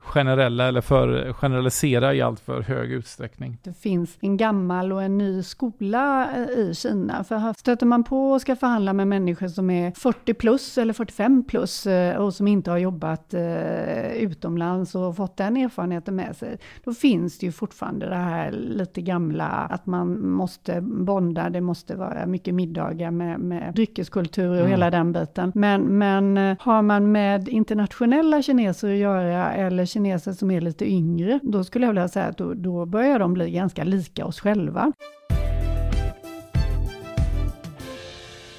generella 0.07 0.69
eller 0.69 0.81
för 0.81 1.33
generalisera 1.33 2.15
i 2.15 2.23
allt 2.23 2.41
för 2.41 2.63
hög 2.63 2.93
utsträckning. 2.93 3.59
Det 3.63 3.73
finns 3.73 4.19
en 4.21 4.37
gammal 4.37 4.93
och 4.93 5.03
en 5.03 5.19
ny 5.19 5.43
skola 5.43 6.29
eh, 6.37 6.59
i 6.59 6.75
Kina. 6.75 7.25
För 7.25 7.37
här 7.37 7.55
stöter 7.59 7.87
man 7.87 8.05
på 8.05 8.31
och 8.31 8.41
ska 8.41 8.57
förhandla 8.57 8.93
med 8.93 9.09
människor 9.09 9.49
som 9.49 9.71
är 9.71 9.91
40 9.91 10.35
plus 10.35 10.79
eller 10.79 10.93
45 10.93 11.45
plus 11.45 11.87
eh, 11.87 12.17
och 12.17 12.35
som 12.35 12.49
inte 12.49 12.71
har 12.71 12.79
jobbat 12.79 13.35
eh, 13.35 14.13
utomlands 14.13 14.95
och 14.95 15.17
fått 15.17 15.37
den 15.37 15.57
erfarenheten 15.57 16.17
med 16.17 16.37
sig. 16.37 16.59
Då 16.85 16.95
finns 16.95 17.39
det 17.39 17.47
ju 17.47 17.53
fortfarande 17.53 18.09
det 18.09 18.15
här 18.15 18.51
lite 18.51 19.01
gamla 19.01 19.47
att 19.47 19.87
man 19.87 20.29
måste 20.31 20.81
bonda, 20.81 21.51
det 21.51 21.61
måste 21.61 21.97
vara 21.97 22.27
mycket 22.27 22.55
middagar 22.55 23.11
med, 23.11 23.41
med 23.41 23.75
dryckeskultur 23.75 24.51
och 24.51 24.57
mm. 24.57 24.71
hela 24.71 24.91
den 24.91 25.13
biten. 25.13 25.53
Men, 25.55 25.83
men 25.99 26.57
har 26.61 26.83
man 26.83 27.13
med 27.13 27.49
internationella 27.49 28.43
kineser 28.43 28.93
att 28.93 28.99
göra 28.99 29.53
eller 29.53 29.85
kineser 29.97 30.33
som 30.33 30.51
är 30.51 30.61
lite 30.61 30.85
yngre, 30.85 31.41
då 31.43 31.65
skulle 31.65 31.87
jag 31.87 31.93
vilja 31.93 32.09
säga 32.09 32.27
att 32.27 32.39
då, 32.39 32.55
då 32.55 32.87
börjar 32.87 33.19
de 33.19 33.35
bli 33.35 33.51
ganska 33.51 33.85
lika 33.85 34.27
oss 34.27 34.41
själva. 34.41 34.93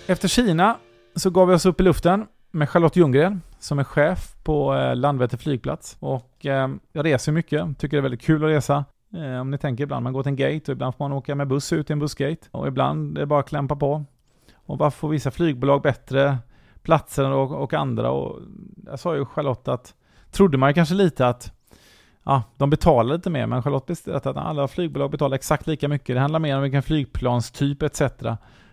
Efter 0.08 0.27
Kina 0.27 0.77
så 1.15 1.29
gav 1.29 1.48
vi 1.48 1.53
oss 1.53 1.65
upp 1.65 1.82
i 1.82 1.84
luften 1.84 2.25
med 2.51 2.70
Charlotte 2.70 2.96
Ljunggren 2.96 3.41
som 3.60 3.79
är 3.79 3.84
chef 3.84 4.36
på 4.44 4.75
eh, 4.75 4.96
Landvetter 4.96 5.38
flygplats. 5.38 5.98
Och 6.00 6.46
eh, 6.46 6.70
jag 6.91 7.06
reser 7.06 7.32
mycket, 7.32 7.79
tycker 7.79 7.98
det 7.98 8.00
är 8.00 8.01
väldigt 8.01 8.22
kul 8.22 8.44
att 8.44 8.50
resa. 8.50 8.86
Eh, 9.13 9.41
om 9.41 9.51
ni 9.51 9.58
tänker 9.58 9.84
ibland, 9.84 10.03
man 10.03 10.13
går 10.13 10.24
till 10.24 10.29
en 10.29 10.36
gate 10.36 10.72
och 10.72 10.75
ibland 10.75 10.96
får 10.96 11.06
man 11.06 11.17
åka 11.17 11.36
med 11.36 11.48
buss 11.48 11.74
ut 11.74 11.89
i 11.89 11.94
en 11.94 12.00
bussgate. 12.00 12.48
Och 12.51 12.67
ibland 12.67 13.17
är 13.17 13.22
det 13.22 13.25
bara 13.25 13.39
att 13.39 13.50
klämpa 13.50 13.75
på. 13.75 14.03
Och 14.56 14.77
varför 14.77 14.98
får 14.98 15.10
vissa 15.10 15.32
flygbolag 15.32 15.82
bättre 15.82 16.38
platser 16.82 17.32
och, 17.32 17.51
och 17.51 17.74
andra? 17.74 18.12
Och 18.12 18.39
jag 18.86 19.00
sa 19.00 19.15
ju 19.15 19.25
Charlotte 19.25 19.67
att 19.67 19.94
trodde 20.31 20.57
man 20.57 20.74
kanske 20.74 20.96
lite 20.96 21.27
att 21.27 21.51
ja, 22.24 22.43
de 22.57 22.69
betalar 22.69 23.15
lite 23.15 23.29
mer, 23.29 23.48
men 23.48 23.63
Charlotte 23.63 23.88
berättade 24.05 24.39
att 24.39 24.46
alla 24.46 24.67
flygbolag 24.67 25.12
betalar 25.12 25.36
exakt 25.36 25.67
lika 25.67 25.88
mycket. 25.88 26.15
Det 26.15 26.19
handlar 26.19 26.39
mer 26.39 26.55
om 26.55 26.62
vilken 26.62 26.84
flygplanstyp 26.84 27.84
etc. 27.84 28.01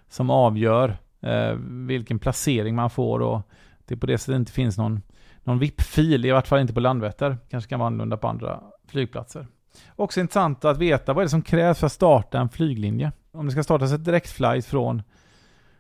som 0.09 0.31
avgör 0.31 0.97
eh, 1.21 1.53
vilken 1.87 2.19
placering 2.19 2.75
man 2.75 2.91
får 2.91 3.21
och 3.21 3.43
det 3.87 3.95
är 3.95 3.99
på 3.99 4.07
det 4.07 4.19
sättet 4.19 4.35
inte 4.35 4.53
finns 4.53 4.79
någon, 4.79 5.03
någon 5.45 5.59
VIP-fil, 5.59 6.25
i 6.25 6.31
vart 6.31 6.47
fall 6.47 6.61
inte 6.61 6.75
på 6.75 6.81
Landvetter. 6.81 7.39
Kanske 7.51 7.71
kan 7.71 7.79
vara 7.79 7.87
annorlunda 7.87 8.17
på 8.17 8.29
andra 8.29 8.61
flygplatser. 8.89 9.47
Också 9.97 10.21
intressant 10.21 10.65
att 10.65 10.79
veta 10.79 11.13
vad 11.13 11.23
är 11.23 11.25
det 11.25 11.31
som 11.31 11.43
krävs 11.43 11.79
för 11.79 11.87
att 11.87 11.93
starta 11.93 12.41
en 12.41 12.49
flyglinje. 12.49 13.13
Om 13.33 13.47
det 13.47 13.53
ska 13.53 13.63
startas 13.63 13.93
ett 13.93 14.05
direktflight 14.05 14.67
från 14.67 15.03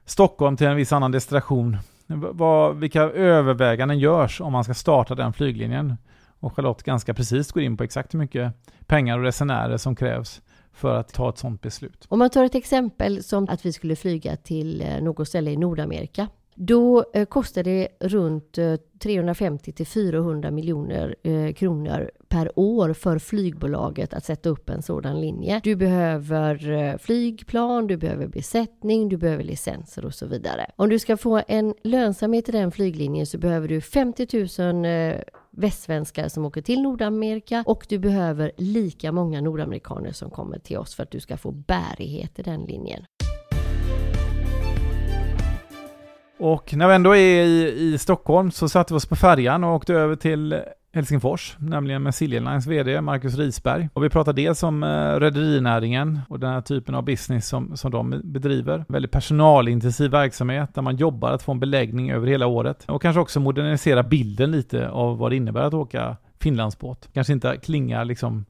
Stockholm 0.04 0.56
till 0.56 0.66
en 0.66 0.76
viss 0.76 0.92
annan 0.92 1.12
destination 1.12 1.78
vad, 2.06 2.76
vilka 2.76 3.02
överväganden 3.02 3.98
görs 3.98 4.40
om 4.40 4.52
man 4.52 4.64
ska 4.64 4.74
starta 4.74 5.14
den 5.14 5.32
flyglinjen? 5.32 5.96
Och 6.40 6.56
Charlotte 6.56 6.82
ganska 6.82 7.14
precis 7.14 7.52
går 7.52 7.62
in 7.62 7.76
på 7.76 7.84
exakt 7.84 8.14
hur 8.14 8.18
mycket 8.18 8.52
pengar 8.86 9.18
och 9.18 9.24
resenärer 9.24 9.76
som 9.76 9.96
krävs 9.96 10.42
för 10.72 10.96
att 10.96 11.12
ta 11.12 11.28
ett 11.28 11.38
sådant 11.38 11.62
beslut. 11.62 12.06
Om 12.08 12.18
man 12.18 12.30
tar 12.30 12.44
ett 12.44 12.54
exempel 12.54 13.22
som 13.22 13.48
att 13.48 13.66
vi 13.66 13.72
skulle 13.72 13.96
flyga 13.96 14.36
till 14.36 14.80
eh, 14.80 15.02
något 15.02 15.28
ställe 15.28 15.50
i 15.50 15.56
Nordamerika 15.56 16.28
Då 16.54 17.04
eh, 17.14 17.24
kostar 17.24 17.62
det 17.62 17.88
runt 18.00 18.58
eh, 18.58 18.74
350 18.98 19.72
till 19.72 19.86
400 19.86 20.50
miljoner 20.50 21.14
kronor 21.52 22.10
per 22.34 22.58
år 22.58 22.92
för 22.92 23.18
flygbolaget 23.18 24.14
att 24.14 24.24
sätta 24.24 24.48
upp 24.48 24.70
en 24.70 24.82
sådan 24.82 25.20
linje. 25.20 25.60
Du 25.64 25.76
behöver 25.76 26.70
eh, 26.70 26.98
flygplan, 26.98 27.86
du 27.86 27.96
behöver 27.96 28.26
besättning, 28.26 29.08
du 29.08 29.16
behöver 29.16 29.44
licenser 29.44 30.04
och 30.04 30.14
så 30.14 30.26
vidare. 30.26 30.66
Om 30.76 30.88
du 30.88 30.98
ska 30.98 31.16
få 31.16 31.42
en 31.48 31.74
lönsamhet 31.84 32.48
i 32.48 32.52
den 32.52 32.70
flyglinjen 32.70 33.26
så 33.26 33.38
behöver 33.38 33.68
du 33.68 33.80
50 33.80 34.62
000 34.62 34.84
eh, 34.84 35.20
västsvenskar 35.50 36.28
som 36.28 36.44
åker 36.44 36.62
till 36.62 36.82
Nordamerika 36.82 37.64
och 37.66 37.86
du 37.88 37.98
behöver 37.98 38.52
lika 38.56 39.12
många 39.12 39.40
nordamerikaner 39.40 40.12
som 40.12 40.30
kommer 40.30 40.58
till 40.58 40.78
oss 40.78 40.94
för 40.94 41.02
att 41.02 41.10
du 41.10 41.20
ska 41.20 41.36
få 41.36 41.50
bärighet 41.50 42.38
i 42.38 42.42
den 42.42 42.60
linjen. 42.60 43.04
Och 46.38 46.74
när 46.74 46.88
vi 46.88 46.94
ändå 46.94 47.16
är 47.16 47.44
i, 47.44 47.68
i 47.68 47.98
Stockholm 47.98 48.50
så 48.50 48.68
satte 48.68 48.94
vi 48.94 48.98
oss 48.98 49.06
på 49.06 49.16
färjan 49.16 49.64
och 49.64 49.74
åkte 49.74 49.94
över 49.94 50.16
till 50.16 50.62
Helsingfors, 50.94 51.56
nämligen 51.58 52.02
med 52.02 52.14
Silja 52.14 52.40
Lines 52.40 52.66
VD 52.66 53.00
Marcus 53.00 53.38
Risberg. 53.38 53.88
Och 53.92 54.04
vi 54.04 54.08
pratar 54.08 54.32
dels 54.32 54.62
om 54.62 54.82
eh, 54.82 54.86
rederinäringen 55.20 56.20
och 56.28 56.40
den 56.40 56.50
här 56.50 56.60
typen 56.60 56.94
av 56.94 57.04
business 57.04 57.48
som, 57.48 57.76
som 57.76 57.90
de 57.90 58.20
bedriver. 58.24 58.84
Väldigt 58.88 59.10
personalintensiv 59.10 60.10
verksamhet 60.10 60.74
där 60.74 60.82
man 60.82 60.96
jobbar 60.96 61.30
att 61.30 61.42
få 61.42 61.52
en 61.52 61.60
beläggning 61.60 62.10
över 62.10 62.26
hela 62.26 62.46
året. 62.46 62.84
Och 62.88 63.02
kanske 63.02 63.20
också 63.20 63.40
modernisera 63.40 64.02
bilden 64.02 64.50
lite 64.50 64.88
av 64.88 65.18
vad 65.18 65.32
det 65.32 65.36
innebär 65.36 65.62
att 65.62 65.74
åka 65.74 66.16
Finlandsbåt. 66.40 67.08
Kanske 67.12 67.32
inte 67.32 67.56
klingar 67.56 68.04
liksom 68.04 68.44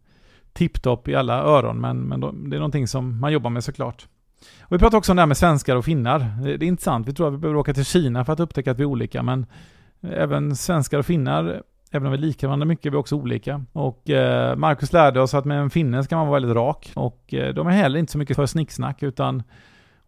tipptopp 0.53 1.09
i 1.09 1.15
alla 1.15 1.43
öron, 1.43 1.81
men, 1.81 2.01
men 2.01 2.21
det 2.21 2.57
är 2.57 2.61
någonting 2.61 2.89
som 2.89 3.21
man 3.21 3.33
jobbar 3.33 3.51
med 3.51 3.65
såklart. 3.65 4.07
Och 4.61 4.73
vi 4.73 4.79
pratar 4.79 4.99
också 4.99 5.13
om 5.13 5.17
det 5.17 5.23
här 5.23 5.27
med 5.27 5.37
svenskar 5.37 5.77
och 5.77 5.85
finnar. 5.85 6.19
Det, 6.19 6.57
det 6.57 6.65
är 6.65 6.69
intressant. 6.69 7.09
Vi 7.09 7.13
tror 7.13 7.29
att 7.29 7.35
vi 7.35 7.39
behöver 7.39 7.61
åka 7.61 7.75
till 7.75 7.85
Kina 7.85 8.25
för 8.25 8.33
att 8.33 8.41
upptäcka 8.41 8.71
att 8.71 8.79
vi 8.79 8.83
är 8.83 8.87
olika, 8.87 9.23
men 9.23 9.47
även 10.03 10.57
svenskar 10.57 10.99
och 10.99 11.07
finnar 11.07 11.63
Även 11.95 12.07
om 12.07 12.13
vi 12.13 12.19
liknar 12.19 12.49
varandra 12.49 12.67
mycket, 12.67 12.93
vi 12.93 12.97
är 12.97 13.01
också 13.01 13.17
olika. 13.17 13.65
Och 13.73 14.11
eh, 14.11 14.57
Marcus 14.57 14.93
lärde 14.93 15.21
oss 15.21 15.35
att 15.35 15.45
med 15.45 15.61
en 15.61 15.71
finne 15.71 16.05
ska 16.05 16.17
man 16.17 16.27
vara 16.27 16.41
väldigt 16.41 16.57
rak. 16.57 16.93
Och 16.95 17.35
eh, 17.35 17.55
de 17.55 17.67
är 17.67 17.71
heller 17.71 17.99
inte 17.99 18.13
så 18.13 18.19
mycket 18.19 18.37
för 18.37 18.47
snicksnack, 18.47 19.03
utan 19.03 19.43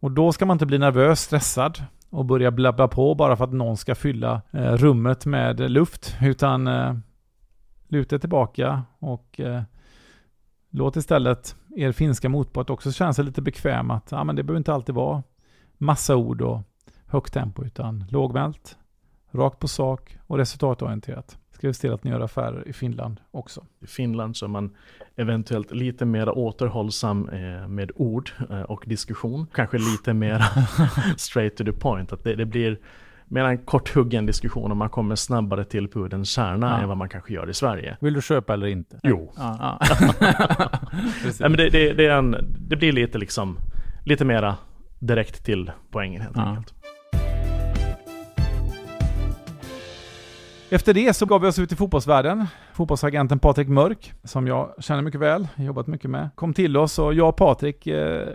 och 0.01 0.11
då 0.11 0.33
ska 0.33 0.47
man 0.47 0.55
inte 0.55 0.67
bli 0.67 0.79
nervös, 0.79 1.21
stressad 1.21 1.83
och 2.11 2.25
börja 2.25 2.51
blabbla 2.51 2.89
på 2.89 3.15
bara 3.15 3.37
för 3.37 3.45
att 3.45 3.53
någon 3.53 3.77
ska 3.77 3.95
fylla 3.95 4.43
eh, 4.51 4.73
rummet 4.73 5.27
med 5.27 5.71
luft, 5.71 6.17
utan 6.23 6.67
eh, 6.67 6.95
luta 7.89 8.19
tillbaka 8.19 8.83
och 8.99 9.41
eh, 9.41 9.63
låt 10.71 10.97
istället 10.97 11.57
er 11.77 11.93
finska 11.93 12.29
motpart 12.29 12.71
också 12.71 12.93
känna 12.93 13.13
sig 13.13 13.25
lite 13.25 13.43
bekväm 13.43 13.91
att 13.91 14.13
ah, 14.13 14.25
men 14.25 14.37
det 14.37 14.43
behöver 14.43 14.59
inte 14.59 14.73
alltid 14.73 14.95
vara 14.95 15.23
massa 15.79 16.17
ord 16.17 16.43
och 16.43 16.61
högt 17.07 17.33
tempo, 17.33 17.65
utan 17.65 18.05
lågmält, 18.11 18.79
rakt 19.31 19.59
på 19.59 19.69
sak 19.69 20.19
och 20.27 20.39
resultatorienterat 20.39 21.39
se 21.61 21.73
till 21.73 21.93
att 21.93 22.05
ni 22.05 22.11
gör 22.11 22.21
affärer 22.21 22.69
i 22.69 22.73
Finland 22.73 23.21
också. 23.31 23.65
I 23.81 23.87
Finland 23.87 24.37
så 24.37 24.47
är 24.47 24.49
man 24.49 24.71
eventuellt 25.17 25.71
lite 25.71 26.05
mer 26.05 26.39
återhållsam 26.39 27.29
eh, 27.29 27.69
med 27.69 27.91
ord 27.95 28.31
eh, 28.51 28.61
och 28.61 28.85
diskussion. 28.87 29.47
Kanske 29.55 29.79
lite 29.79 30.15
mer 30.15 30.45
straight 31.17 31.57
to 31.57 31.65
the 31.65 31.73
point. 31.73 32.13
Att 32.13 32.25
det, 32.25 32.35
det 32.35 32.45
blir 32.45 32.79
mer 33.29 33.45
en 33.45 33.59
korthuggen 33.59 34.27
diskussion 34.27 34.71
och 34.71 34.77
man 34.77 34.91
kommer 34.91 35.15
snabbare 35.15 35.65
till 35.65 35.89
pudelns 35.89 36.31
kärna 36.31 36.67
ja. 36.67 36.79
än 36.79 36.89
vad 36.89 36.97
man 36.97 37.09
kanske 37.09 37.33
gör 37.33 37.51
i 37.51 37.55
Sverige. 37.55 37.97
Vill 38.01 38.15
du 38.15 38.23
köpa 38.23 38.55
eller 38.55 38.67
inte? 38.67 39.01
Jo. 39.03 39.33
Ja. 39.37 39.79
ja. 39.81 40.69
men 41.49 41.53
det, 41.53 41.71
det, 41.71 41.93
det, 41.93 42.07
en, 42.07 42.37
det, 42.69 42.77
blir 42.77 42.93
lite 42.93 43.19
liksom, 43.19 43.59
lite 44.05 44.25
mera 44.25 44.57
direkt 44.99 45.45
till 45.45 45.71
poängen 45.91 46.23
helt 46.23 46.39
enkelt. 46.39 46.75
Efter 50.71 50.95
det 50.95 51.17
så 51.17 51.27
gav 51.27 51.41
vi 51.41 51.49
oss 51.49 51.59
ut 51.59 51.73
i 51.73 51.77
fotbollsvärlden. 51.77 52.47
Fotbollsagenten 52.73 53.39
Patrik 53.39 53.69
Mörk, 53.69 54.13
som 54.25 54.47
jag 54.47 54.75
känner 54.79 55.03
mycket 55.03 55.21
väl, 55.21 55.49
jobbat 55.57 55.87
mycket 55.87 56.11
med, 56.11 56.29
kom 56.35 56.55
till 56.55 56.77
oss 56.77 56.99
och 56.99 57.15
jag 57.15 57.29
och 57.29 57.37
Patrik 57.37 57.87
eh, 57.87 58.29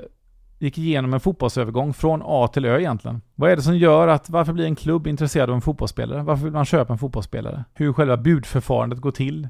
gick 0.59 0.77
igenom 0.77 1.13
en 1.13 1.19
fotbollsövergång 1.19 1.93
från 1.93 2.21
A 2.25 2.47
till 2.53 2.65
Ö 2.65 2.79
egentligen. 2.79 3.21
Vad 3.35 3.51
är 3.51 3.55
det 3.55 3.61
som 3.61 3.77
gör 3.77 4.07
att, 4.07 4.29
varför 4.29 4.53
blir 4.53 4.65
en 4.65 4.75
klubb 4.75 5.07
intresserad 5.07 5.49
av 5.49 5.55
en 5.55 5.61
fotbollsspelare? 5.61 6.23
Varför 6.23 6.43
vill 6.43 6.53
man 6.53 6.65
köpa 6.65 6.93
en 6.93 6.99
fotbollsspelare? 6.99 7.63
Hur 7.73 7.93
själva 7.93 8.17
budförfarandet 8.17 8.99
går 8.99 9.11
till? 9.11 9.47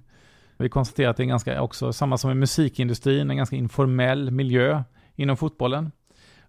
Vi 0.58 0.70
konstaterar 0.70 1.10
att 1.10 1.18
det 1.18 1.24
är 1.24 1.26
ganska, 1.26 1.62
också 1.62 1.94
samma 1.94 2.18
som 2.18 2.32
i 2.32 2.36
musikindustrin, 2.36 3.32
en 3.32 3.38
ganska 3.38 3.56
informell 3.56 4.32
miljö 4.32 4.84
inom 5.16 5.38
fotbollen. 5.38 5.92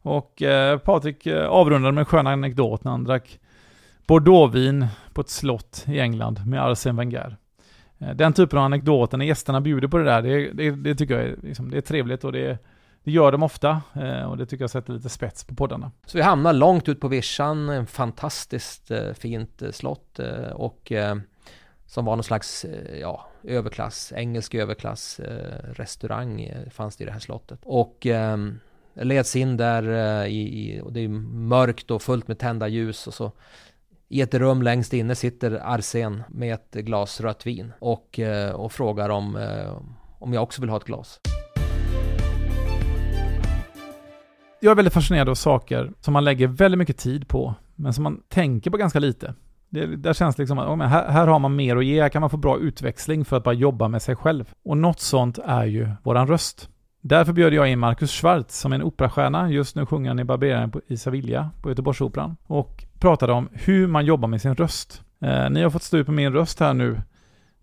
Och 0.03 0.43
eh, 0.43 0.79
Patrik 0.79 1.27
eh, 1.27 1.49
avrundade 1.49 1.93
med 1.93 2.03
en 2.03 2.07
skön 2.07 2.27
anekdot 2.27 2.85
när 2.85 2.91
han 2.91 3.05
drack 3.05 3.39
Bordeauxvin 4.07 4.87
på 5.13 5.21
ett 5.21 5.29
slott 5.29 5.85
i 5.89 6.01
England 6.01 6.47
med 6.47 6.61
Arsène 6.61 6.97
Wenger. 6.97 7.37
Eh, 8.03 8.15
den 8.15 8.33
typen 8.33 8.59
av 8.59 8.65
anekdoter 8.65 9.19
när 9.19 9.25
gästerna 9.25 9.61
bjuder 9.61 9.89
på 9.89 9.99
det 9.99 10.05
där, 10.05 10.23
det, 10.23 10.53
det, 10.53 10.71
det 10.71 10.95
tycker 10.95 11.15
jag 11.15 11.25
är, 11.25 11.37
liksom, 11.43 11.71
det 11.71 11.77
är 11.77 11.81
trevligt 11.81 12.25
och 12.25 12.33
det, 12.33 12.59
det 13.05 13.11
gör 13.11 13.33
de 13.33 13.43
ofta 13.43 13.83
eh, 13.95 14.23
och 14.23 14.37
det 14.37 14.47
tycker 14.47 14.63
jag 14.63 14.71
sätter 14.71 14.93
lite 14.93 15.09
spets 15.09 15.45
på 15.45 15.55
poddarna. 15.55 15.91
Så 16.07 16.19
vi 16.19 16.23
hamnar 16.23 16.53
långt 16.53 16.89
ut 16.89 17.01
på 17.01 17.09
vischan, 17.09 17.69
en 17.69 17.87
fantastiskt 17.87 18.91
eh, 18.91 19.13
fint 19.13 19.63
slott 19.71 20.21
och 20.55 20.93
som 21.87 22.05
var 22.05 22.17
någon 22.17 22.25
slags 22.25 22.67
ja, 23.01 23.27
överklass, 23.43 24.13
engelsk 24.17 24.55
överklass 24.55 25.21
restaurang 25.65 26.53
fanns 26.71 26.97
det 26.97 27.03
i 27.03 27.07
det 27.07 27.13
här 27.13 27.21
slottet. 27.21 27.61
Och 27.63 28.07
leds 28.95 29.37
in 29.37 29.57
där 29.57 30.27
i, 30.27 30.41
i, 30.41 30.81
och 30.81 30.93
det 30.93 31.01
är 31.01 31.09
mörkt 31.09 31.91
och 31.91 32.03
fullt 32.03 32.29
med 32.29 32.39
tända 32.39 32.69
ljus 32.69 33.07
och 33.07 33.15
så 33.15 33.33
i 34.13 34.21
ett 34.21 34.35
rum 34.35 34.63
längst 34.63 34.93
inne 34.93 35.15
sitter 35.15 35.61
Arsen 35.65 36.23
med 36.29 36.55
ett 36.55 36.75
glas 36.75 37.21
rött 37.21 37.47
vin 37.47 37.73
och, 37.79 38.19
eh, 38.19 38.53
och 38.53 38.73
frågar 38.73 39.09
om, 39.09 39.37
eh, 39.37 39.77
om 40.19 40.33
jag 40.33 40.43
också 40.43 40.61
vill 40.61 40.71
ha 40.71 40.77
ett 40.77 40.85
glas. 40.85 41.21
Jag 44.61 44.71
är 44.71 44.75
väldigt 44.75 44.95
fascinerad 44.95 45.29
av 45.29 45.35
saker 45.35 45.93
som 46.01 46.13
man 46.13 46.25
lägger 46.25 46.47
väldigt 46.47 46.79
mycket 46.79 46.99
tid 46.99 47.29
på, 47.29 47.55
men 47.75 47.93
som 47.93 48.05
man 48.05 48.21
tänker 48.29 48.71
på 48.71 48.77
ganska 48.77 48.99
lite. 48.99 49.35
Det, 49.71 49.97
där 49.97 50.13
känns 50.13 50.39
liksom 50.39 50.59
att 50.59 50.69
oh, 50.69 50.83
här, 50.83 51.09
här, 51.09 51.27
har 51.27 51.39
man 51.39 51.57
mer 51.57 51.77
att 51.77 51.85
ge, 51.85 52.03
här 52.03 52.09
kan 52.09 52.21
man 52.21 52.31
få 52.31 52.37
bra 52.37 52.59
utväxling 52.59 53.25
för 53.25 53.37
att 53.37 53.45
bara 53.45 53.55
jobba 53.55 53.89
med 53.89 54.03
sig 54.03 54.17
själv. 54.17 54.53
Och 54.65 54.77
något 54.77 55.01
sånt 55.01 55.39
är 55.45 55.65
ju 55.65 55.89
våran 56.03 56.27
röst. 56.27 56.69
Därför 57.05 57.33
bjöd 57.33 57.55
jag 57.55 57.69
in 57.69 57.79
Marcus 57.79 58.13
Schwartz 58.13 58.59
som 58.59 58.73
är 58.73 58.77
en 58.77 58.83
operastjärna. 58.83 59.51
Just 59.51 59.77
nu 59.77 59.87
sjunger 59.87 60.11
han 60.11 60.19
i 60.19 60.25
Barberaren 60.25 60.73
i 60.87 60.97
Sevilla 60.97 61.51
på 61.63 61.69
Göteborgsoperan. 61.69 62.37
Och 62.47 62.85
pratade 62.99 63.33
om 63.33 63.49
hur 63.53 63.87
man 63.87 64.05
jobbar 64.05 64.29
med 64.29 64.41
sin 64.41 64.55
röst. 64.55 65.03
Eh, 65.21 65.51
ni 65.51 65.63
har 65.63 65.71
fått 65.71 65.83
stå 65.83 65.97
ut 65.97 66.07
med 66.07 66.17
min 66.17 66.33
röst 66.33 66.61
här 66.61 66.75
nu 66.75 67.01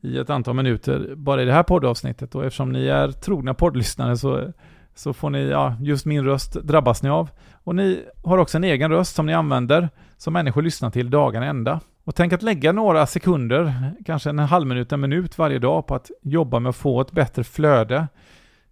i 0.02 0.18
ett 0.18 0.30
antal 0.30 0.56
minuter 0.56 1.14
bara 1.16 1.42
i 1.42 1.46
det 1.46 1.54
här 1.54 1.64
poddavsnittet 1.64 2.36
och 2.36 2.46
eftersom 2.46 2.72
ni 2.72 2.88
är 2.88 3.12
trogna 3.12 3.54
poddlyssnare 3.54 4.18
så, 4.18 4.52
så 4.96 5.14
får 5.14 5.30
ni, 5.30 5.48
ja, 5.48 5.76
just 5.82 6.06
min 6.06 6.24
röst 6.24 6.54
drabbas 6.54 7.04
ni 7.04 7.10
av. 7.10 7.30
Och 7.64 7.76
ni 7.76 8.06
har 8.24 8.38
också 8.38 8.58
en 8.58 8.64
egen 8.64 8.92
röst 8.92 9.16
som 9.16 9.26
ni 9.26 9.34
använder 9.34 9.90
som 10.18 10.34
människor 10.34 10.62
lyssnar 10.62 10.90
till 10.90 11.10
dagen 11.10 11.44
ända. 11.44 11.80
Och 12.04 12.16
tänk 12.16 12.34
att 12.34 12.42
lägga 12.42 12.72
några 12.72 13.06
sekunder, 13.06 13.94
kanske 14.06 14.30
en 14.30 14.40
halv 14.40 14.68
minut, 14.68 14.92
en 14.92 15.00
minut 15.00 15.38
varje 15.38 15.60
dag 15.60 15.88
på 15.88 15.96
att 15.96 16.12
jobba 16.22 16.60
med 16.60 16.70
att 16.70 16.76
få 16.76 17.02
ett 17.02 17.12
bättre 17.12 17.44
flöde 17.44 18.08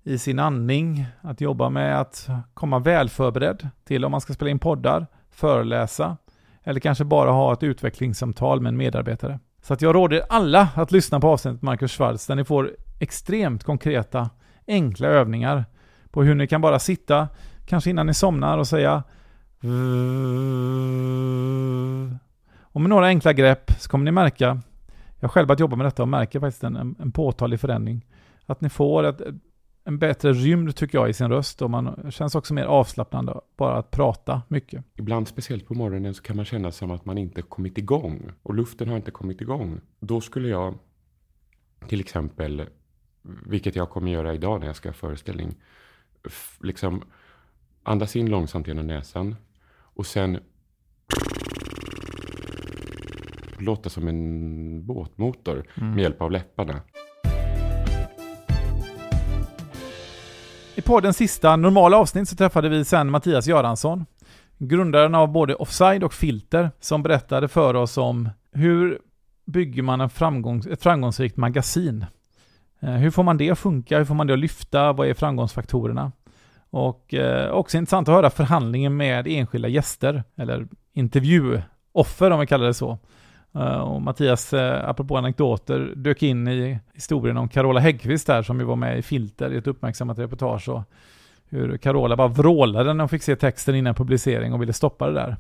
i 0.08 0.18
sin 0.18 0.40
andning, 0.40 1.06
att 1.22 1.42
jobba 1.42 1.70
med 1.70 2.00
att 2.00 2.30
komma 2.54 2.80
väl 2.80 3.10
förberedd 3.10 3.70
till 3.86 4.06
om 4.06 4.12
man 4.12 4.22
ska 4.22 4.34
spela 4.34 4.52
in 4.52 4.60
poddar, 4.60 5.08
föreläsa 5.32 6.18
eller 6.64 6.80
kanske 6.80 7.04
bara 7.04 7.32
ha 7.32 7.54
ett 7.54 7.64
utvecklingssamtal 7.64 8.62
med 8.62 8.70
en 8.70 8.78
medarbetare. 8.78 9.40
Så 9.62 9.74
att 9.74 9.82
jag 9.82 9.96
råder 9.96 10.22
alla 10.30 10.70
att 10.76 10.92
lyssna 10.92 11.20
på 11.20 11.30
avsnittet 11.30 11.62
Marcus 11.62 11.92
Schwarz 11.92 12.28
där 12.28 12.36
ni 12.36 12.44
får 12.44 12.72
extremt 13.00 13.64
konkreta, 13.64 14.30
enkla 14.68 15.08
övningar 15.08 15.66
på 16.12 16.24
hur 16.24 16.36
ni 16.36 16.48
kan 16.48 16.62
bara 16.62 16.80
sitta, 16.80 17.28
kanske 17.66 17.90
innan 17.90 18.06
ni 18.06 18.14
somnar 18.14 18.58
och 18.58 18.68
säga 18.68 19.04
och 22.62 22.82
med 22.82 22.90
några 22.90 23.06
enkla 23.06 23.34
grepp 23.34 23.72
så 23.80 23.90
kommer 23.90 24.06
ni 24.06 24.12
märka, 24.12 24.62
jag 25.20 25.32
själv 25.32 25.52
att 25.52 25.60
jobba 25.60 25.76
med 25.76 25.86
detta 25.86 26.02
och 26.02 26.08
märker 26.08 26.40
faktiskt 26.40 26.64
en, 26.64 26.96
en 27.00 27.12
påtaglig 27.12 27.60
förändring. 27.60 28.06
Att 28.46 28.62
ni 28.62 28.70
får 28.70 29.04
ett, 29.04 29.22
en 29.88 29.98
bättre 29.98 30.34
rymd 30.34 30.76
tycker 30.76 30.98
jag 30.98 31.10
i 31.10 31.14
sin 31.14 31.30
röst 31.30 31.62
och 31.62 31.70
man 31.70 32.12
känns 32.12 32.36
också 32.36 32.54
mer 32.54 32.66
avslappnande 32.66 33.40
bara 33.58 33.78
att 33.78 33.92
prata 33.92 34.42
mycket. 34.48 34.84
Ibland, 34.96 35.28
speciellt 35.28 35.68
på 35.68 35.74
morgonen, 35.74 36.14
så 36.14 36.24
kan 36.24 36.36
man 36.36 36.46
känna 36.46 36.72
som 36.72 36.92
att 36.92 37.06
man 37.06 37.18
inte 37.18 37.42
kommit 37.42 37.78
igång 37.78 38.32
och 38.44 38.56
luften 38.56 38.90
har 38.90 38.96
inte 38.96 39.12
kommit 39.12 39.42
igång. 39.42 39.80
Då 40.00 40.22
skulle 40.22 40.48
jag 40.48 40.78
till 41.88 42.00
exempel, 42.00 42.66
vilket 43.46 43.76
jag 43.76 43.90
kommer 43.90 44.12
göra 44.12 44.34
idag 44.34 44.60
när 44.60 44.68
jag 44.68 44.76
ska 44.76 44.90
ha 44.90 44.94
föreställning, 44.94 45.56
liksom 46.62 47.04
andas 47.84 48.16
in 48.16 48.30
långsamt 48.30 48.68
genom 48.68 48.88
näsan 48.88 49.36
och 49.70 50.06
sen 50.06 50.40
låta 53.60 53.90
som 53.90 54.08
en 54.08 54.86
båtmotor 54.86 55.66
mm. 55.76 55.92
med 55.92 56.02
hjälp 56.02 56.22
av 56.22 56.32
läpparna. 56.32 56.82
Poddens 60.88 61.18
sista 61.18 61.56
normala 61.56 61.98
avsnitt 61.98 62.30
så 62.30 62.36
träffade 62.36 62.70
vi 62.70 62.86
sen 62.86 63.12
Mattias 63.12 63.48
Göransson. 63.48 64.06
grundaren 64.58 65.16
av 65.16 65.32
både 65.32 65.56
Offside 65.56 66.04
och 66.04 66.14
Filter, 66.14 66.72
som 66.80 67.04
berättade 67.04 67.48
för 67.48 67.74
oss 67.74 67.98
om 67.98 68.30
hur 68.52 69.00
bygger 69.46 69.84
man 69.84 70.02
en 70.02 70.10
framgångs, 70.10 70.68
ett 70.68 70.84
framgångsrikt 70.84 71.38
magasin? 71.38 72.06
Eh, 72.80 72.92
hur 72.92 73.12
får 73.12 73.24
man 73.24 73.38
det 73.38 73.50
att 73.50 73.60
funka? 73.60 73.98
Hur 73.98 74.06
får 74.06 74.16
man 74.16 74.28
det 74.28 74.34
att 74.34 74.40
lyfta? 74.40 74.94
Vad 74.94 75.08
är 75.08 75.14
framgångsfaktorerna? 75.14 76.12
Och 76.70 77.14
eh, 77.14 77.52
också 77.52 77.78
intressant 77.78 78.10
att 78.10 78.16
höra 78.16 78.30
förhandlingen 78.30 78.98
med 78.98 79.28
enskilda 79.28 79.68
gäster, 79.68 80.24
eller 80.38 80.68
intervjuoffer 80.94 82.32
om 82.32 82.40
vi 82.40 82.48
kallar 82.48 82.66
det 82.66 82.74
så. 82.74 83.00
Eh, 83.58 83.80
och 83.80 84.02
Mattias, 84.02 84.54
eh, 84.54 84.90
apropå 84.90 85.18
anekdoter, 85.18 85.94
dök 85.96 86.24
in 86.24 86.48
i 86.48 86.80
historien 86.94 87.38
om 87.38 87.50
Carola 87.50 87.80
Häggkvist 87.80 88.28
där 88.28 88.42
som 88.42 88.60
ju 88.60 88.66
var 88.66 88.76
med 88.76 89.00
i 89.00 89.02
Filter 89.02 89.54
i 89.54 89.58
ett 89.58 89.68
uppmärksammat 89.68 90.20
reportage 90.20 90.70
och 90.70 90.82
hur 91.50 91.78
Carola 91.78 92.16
bara 92.16 92.28
vrålade 92.28 92.94
när 92.94 93.04
hon 93.04 93.10
fick 93.10 93.24
se 93.24 93.36
texten 93.36 93.76
innan 93.76 93.96
publicering 93.96 94.54
och 94.54 94.62
ville 94.62 94.74
stoppa 94.74 95.08
det 95.08 95.14
där. 95.14 95.38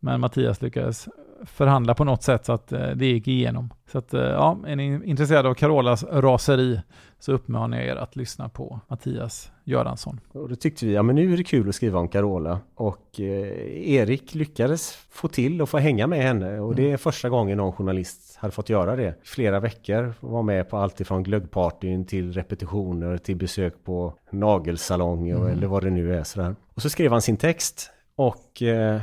Men 0.00 0.20
Mattias 0.20 0.62
lyckades 0.62 1.08
förhandla 1.44 1.94
på 1.94 2.04
något 2.04 2.22
sätt 2.22 2.44
så 2.44 2.52
att 2.52 2.72
uh, 2.72 2.78
det 2.78 3.06
gick 3.06 3.28
igenom. 3.28 3.70
Så 3.92 3.98
att 3.98 4.12
ja, 4.12 4.58
är 4.66 4.76
ni 4.76 5.00
intresserade 5.04 5.48
av 5.48 5.54
Carolas 5.54 6.04
raseri 6.04 6.80
så 7.18 7.32
uppmanar 7.32 7.76
jag 7.76 7.86
er 7.86 7.96
att 7.96 8.16
lyssna 8.16 8.48
på 8.48 8.80
Mattias 8.88 9.52
Göransson. 9.64 10.20
Och 10.32 10.48
då 10.48 10.56
tyckte 10.56 10.86
vi, 10.86 10.94
ja 10.94 11.02
men 11.02 11.14
nu 11.14 11.32
är 11.32 11.36
det 11.36 11.44
kul 11.44 11.68
att 11.68 11.74
skriva 11.74 11.98
om 11.98 12.08
Carola 12.08 12.60
och 12.74 13.20
eh, 13.20 13.90
Erik 13.90 14.34
lyckades 14.34 14.98
få 15.10 15.28
till 15.28 15.62
och 15.62 15.68
få 15.68 15.78
hänga 15.78 16.06
med 16.06 16.22
henne 16.22 16.60
och 16.60 16.74
det 16.74 16.82
är 16.82 16.86
mm. 16.86 16.98
första 16.98 17.28
gången 17.28 17.56
någon 17.56 17.72
journalist 17.72 18.36
hade 18.36 18.52
fått 18.52 18.68
göra 18.68 18.96
det. 18.96 19.14
Flera 19.22 19.60
veckor 19.60 20.14
var 20.20 20.42
med 20.42 20.70
på 20.70 20.76
allt 20.76 21.00
ifrån 21.00 21.22
glöggpartyn 21.22 22.04
till 22.04 22.32
repetitioner 22.32 23.18
till 23.18 23.36
besök 23.36 23.74
på 23.84 24.14
nagelsalong 24.30 25.28
mm. 25.28 25.46
eller 25.46 25.66
vad 25.66 25.84
det 25.84 25.90
nu 25.90 26.14
är 26.14 26.22
sådär. 26.22 26.56
Och 26.74 26.82
så 26.82 26.90
skrev 26.90 27.12
han 27.12 27.22
sin 27.22 27.36
text 27.36 27.90
och 28.16 28.62
eh, 28.62 29.00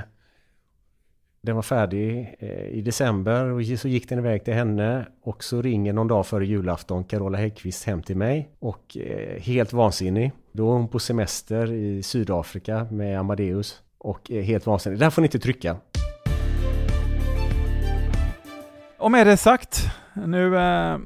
den 1.46 1.56
var 1.56 1.62
färdig 1.62 2.36
eh, 2.40 2.50
i 2.50 2.82
december 2.82 3.46
och 3.46 3.80
så 3.80 3.88
gick 3.88 4.10
den 4.10 4.20
iväg 4.20 4.44
till 4.44 4.54
henne 4.54 5.06
och 5.24 5.44
så 5.44 5.62
ringer 5.62 5.94
någon 5.94 6.08
dag 6.08 6.26
före 6.26 6.46
julafton 6.46 7.04
Carola 7.04 7.38
Häggkvist 7.38 7.84
hem 7.84 8.02
till 8.02 8.18
mig 8.18 8.50
och 8.60 8.98
eh, 8.98 9.42
helt 9.42 9.74
vansinnig. 9.74 10.32
Då 10.52 10.70
är 10.70 10.74
hon 10.74 10.88
på 10.88 11.00
semester 11.00 11.72
i 11.72 12.04
Sydafrika 12.04 12.88
med 12.92 13.20
Amadeus 13.20 13.82
och 13.98 14.32
är 14.32 14.42
helt 14.42 14.66
vansinnig. 14.66 15.00
Där 15.00 15.10
får 15.10 15.22
ni 15.22 15.26
inte 15.26 15.40
trycka. 15.40 15.78
Och 18.98 19.12
med 19.12 19.28
det 19.28 19.38
sagt, 19.38 19.88
nu 20.14 20.58
eh, 20.58 20.98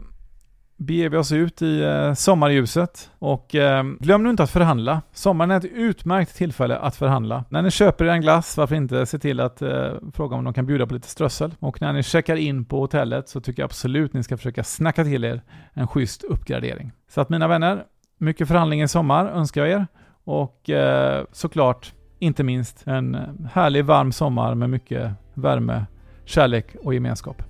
beger 0.80 1.10
vi 1.10 1.18
oss 1.18 1.32
ut 1.32 1.62
i 1.62 1.82
eh, 1.82 2.14
sommarljuset. 2.14 3.12
Och 3.20 3.56
eh, 3.56 3.84
glöm 4.00 4.24
nu 4.24 4.30
inte 4.30 4.44
att 4.44 4.50
förhandla. 4.50 5.02
Sommaren 5.14 5.52
är 5.52 5.58
ett 5.58 5.66
utmärkt 5.66 6.36
tillfälle 6.36 6.78
att 6.78 6.96
förhandla. 6.96 7.44
När 7.50 7.62
ni 7.62 7.72
köper 7.72 8.06
er 8.06 8.10
en 8.10 8.22
glass, 8.22 8.58
varför 8.58 8.76
inte 8.76 9.06
se 9.06 9.20
till 9.20 9.40
att 9.40 9.62
eh, 9.62 9.92
fråga 10.14 10.36
om 10.36 10.44
de 10.44 10.54
kan 10.54 10.66
bjuda 10.66 10.88
på 10.88 10.94
lite 10.94 11.08
strössel. 11.08 11.56
Och 11.60 11.82
när 11.82 11.94
ni 11.94 12.04
checkar 12.04 12.36
in 12.36 12.66
på 12.66 12.80
hotellet 12.80 13.30
så 13.30 13.42
tycker 13.42 13.62
jag 13.62 13.68
absolut 13.68 14.14
ni 14.14 14.24
ska 14.24 14.38
försöka 14.38 14.64
snacka 14.64 15.04
till 15.04 15.24
er 15.24 15.42
en 15.74 15.88
schysst 15.88 16.24
uppgradering. 16.24 16.92
Så 17.10 17.22
att 17.22 17.30
mina 17.30 17.48
vänner, 17.48 17.84
mycket 18.18 18.48
förhandling 18.48 18.82
i 18.82 18.88
sommar 18.88 19.26
önskar 19.26 19.66
jag 19.66 19.82
er. 19.82 19.88
Och 20.24 20.70
eh, 20.70 21.26
såklart, 21.32 21.94
inte 22.20 22.44
minst, 22.44 22.88
en 22.88 23.18
härlig 23.54 23.86
varm 23.86 24.12
sommar 24.12 24.56
med 24.56 24.70
mycket 24.70 25.12
värme, 25.34 25.86
kärlek 26.26 26.76
och 26.84 26.94
gemenskap. 26.94 27.44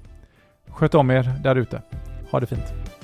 Sköt 0.67 0.95
om 0.95 1.11
er 1.11 1.33
där 1.43 1.55
ute. 1.55 1.81
Ha 2.31 2.39
det 2.39 2.45
fint. 2.45 2.98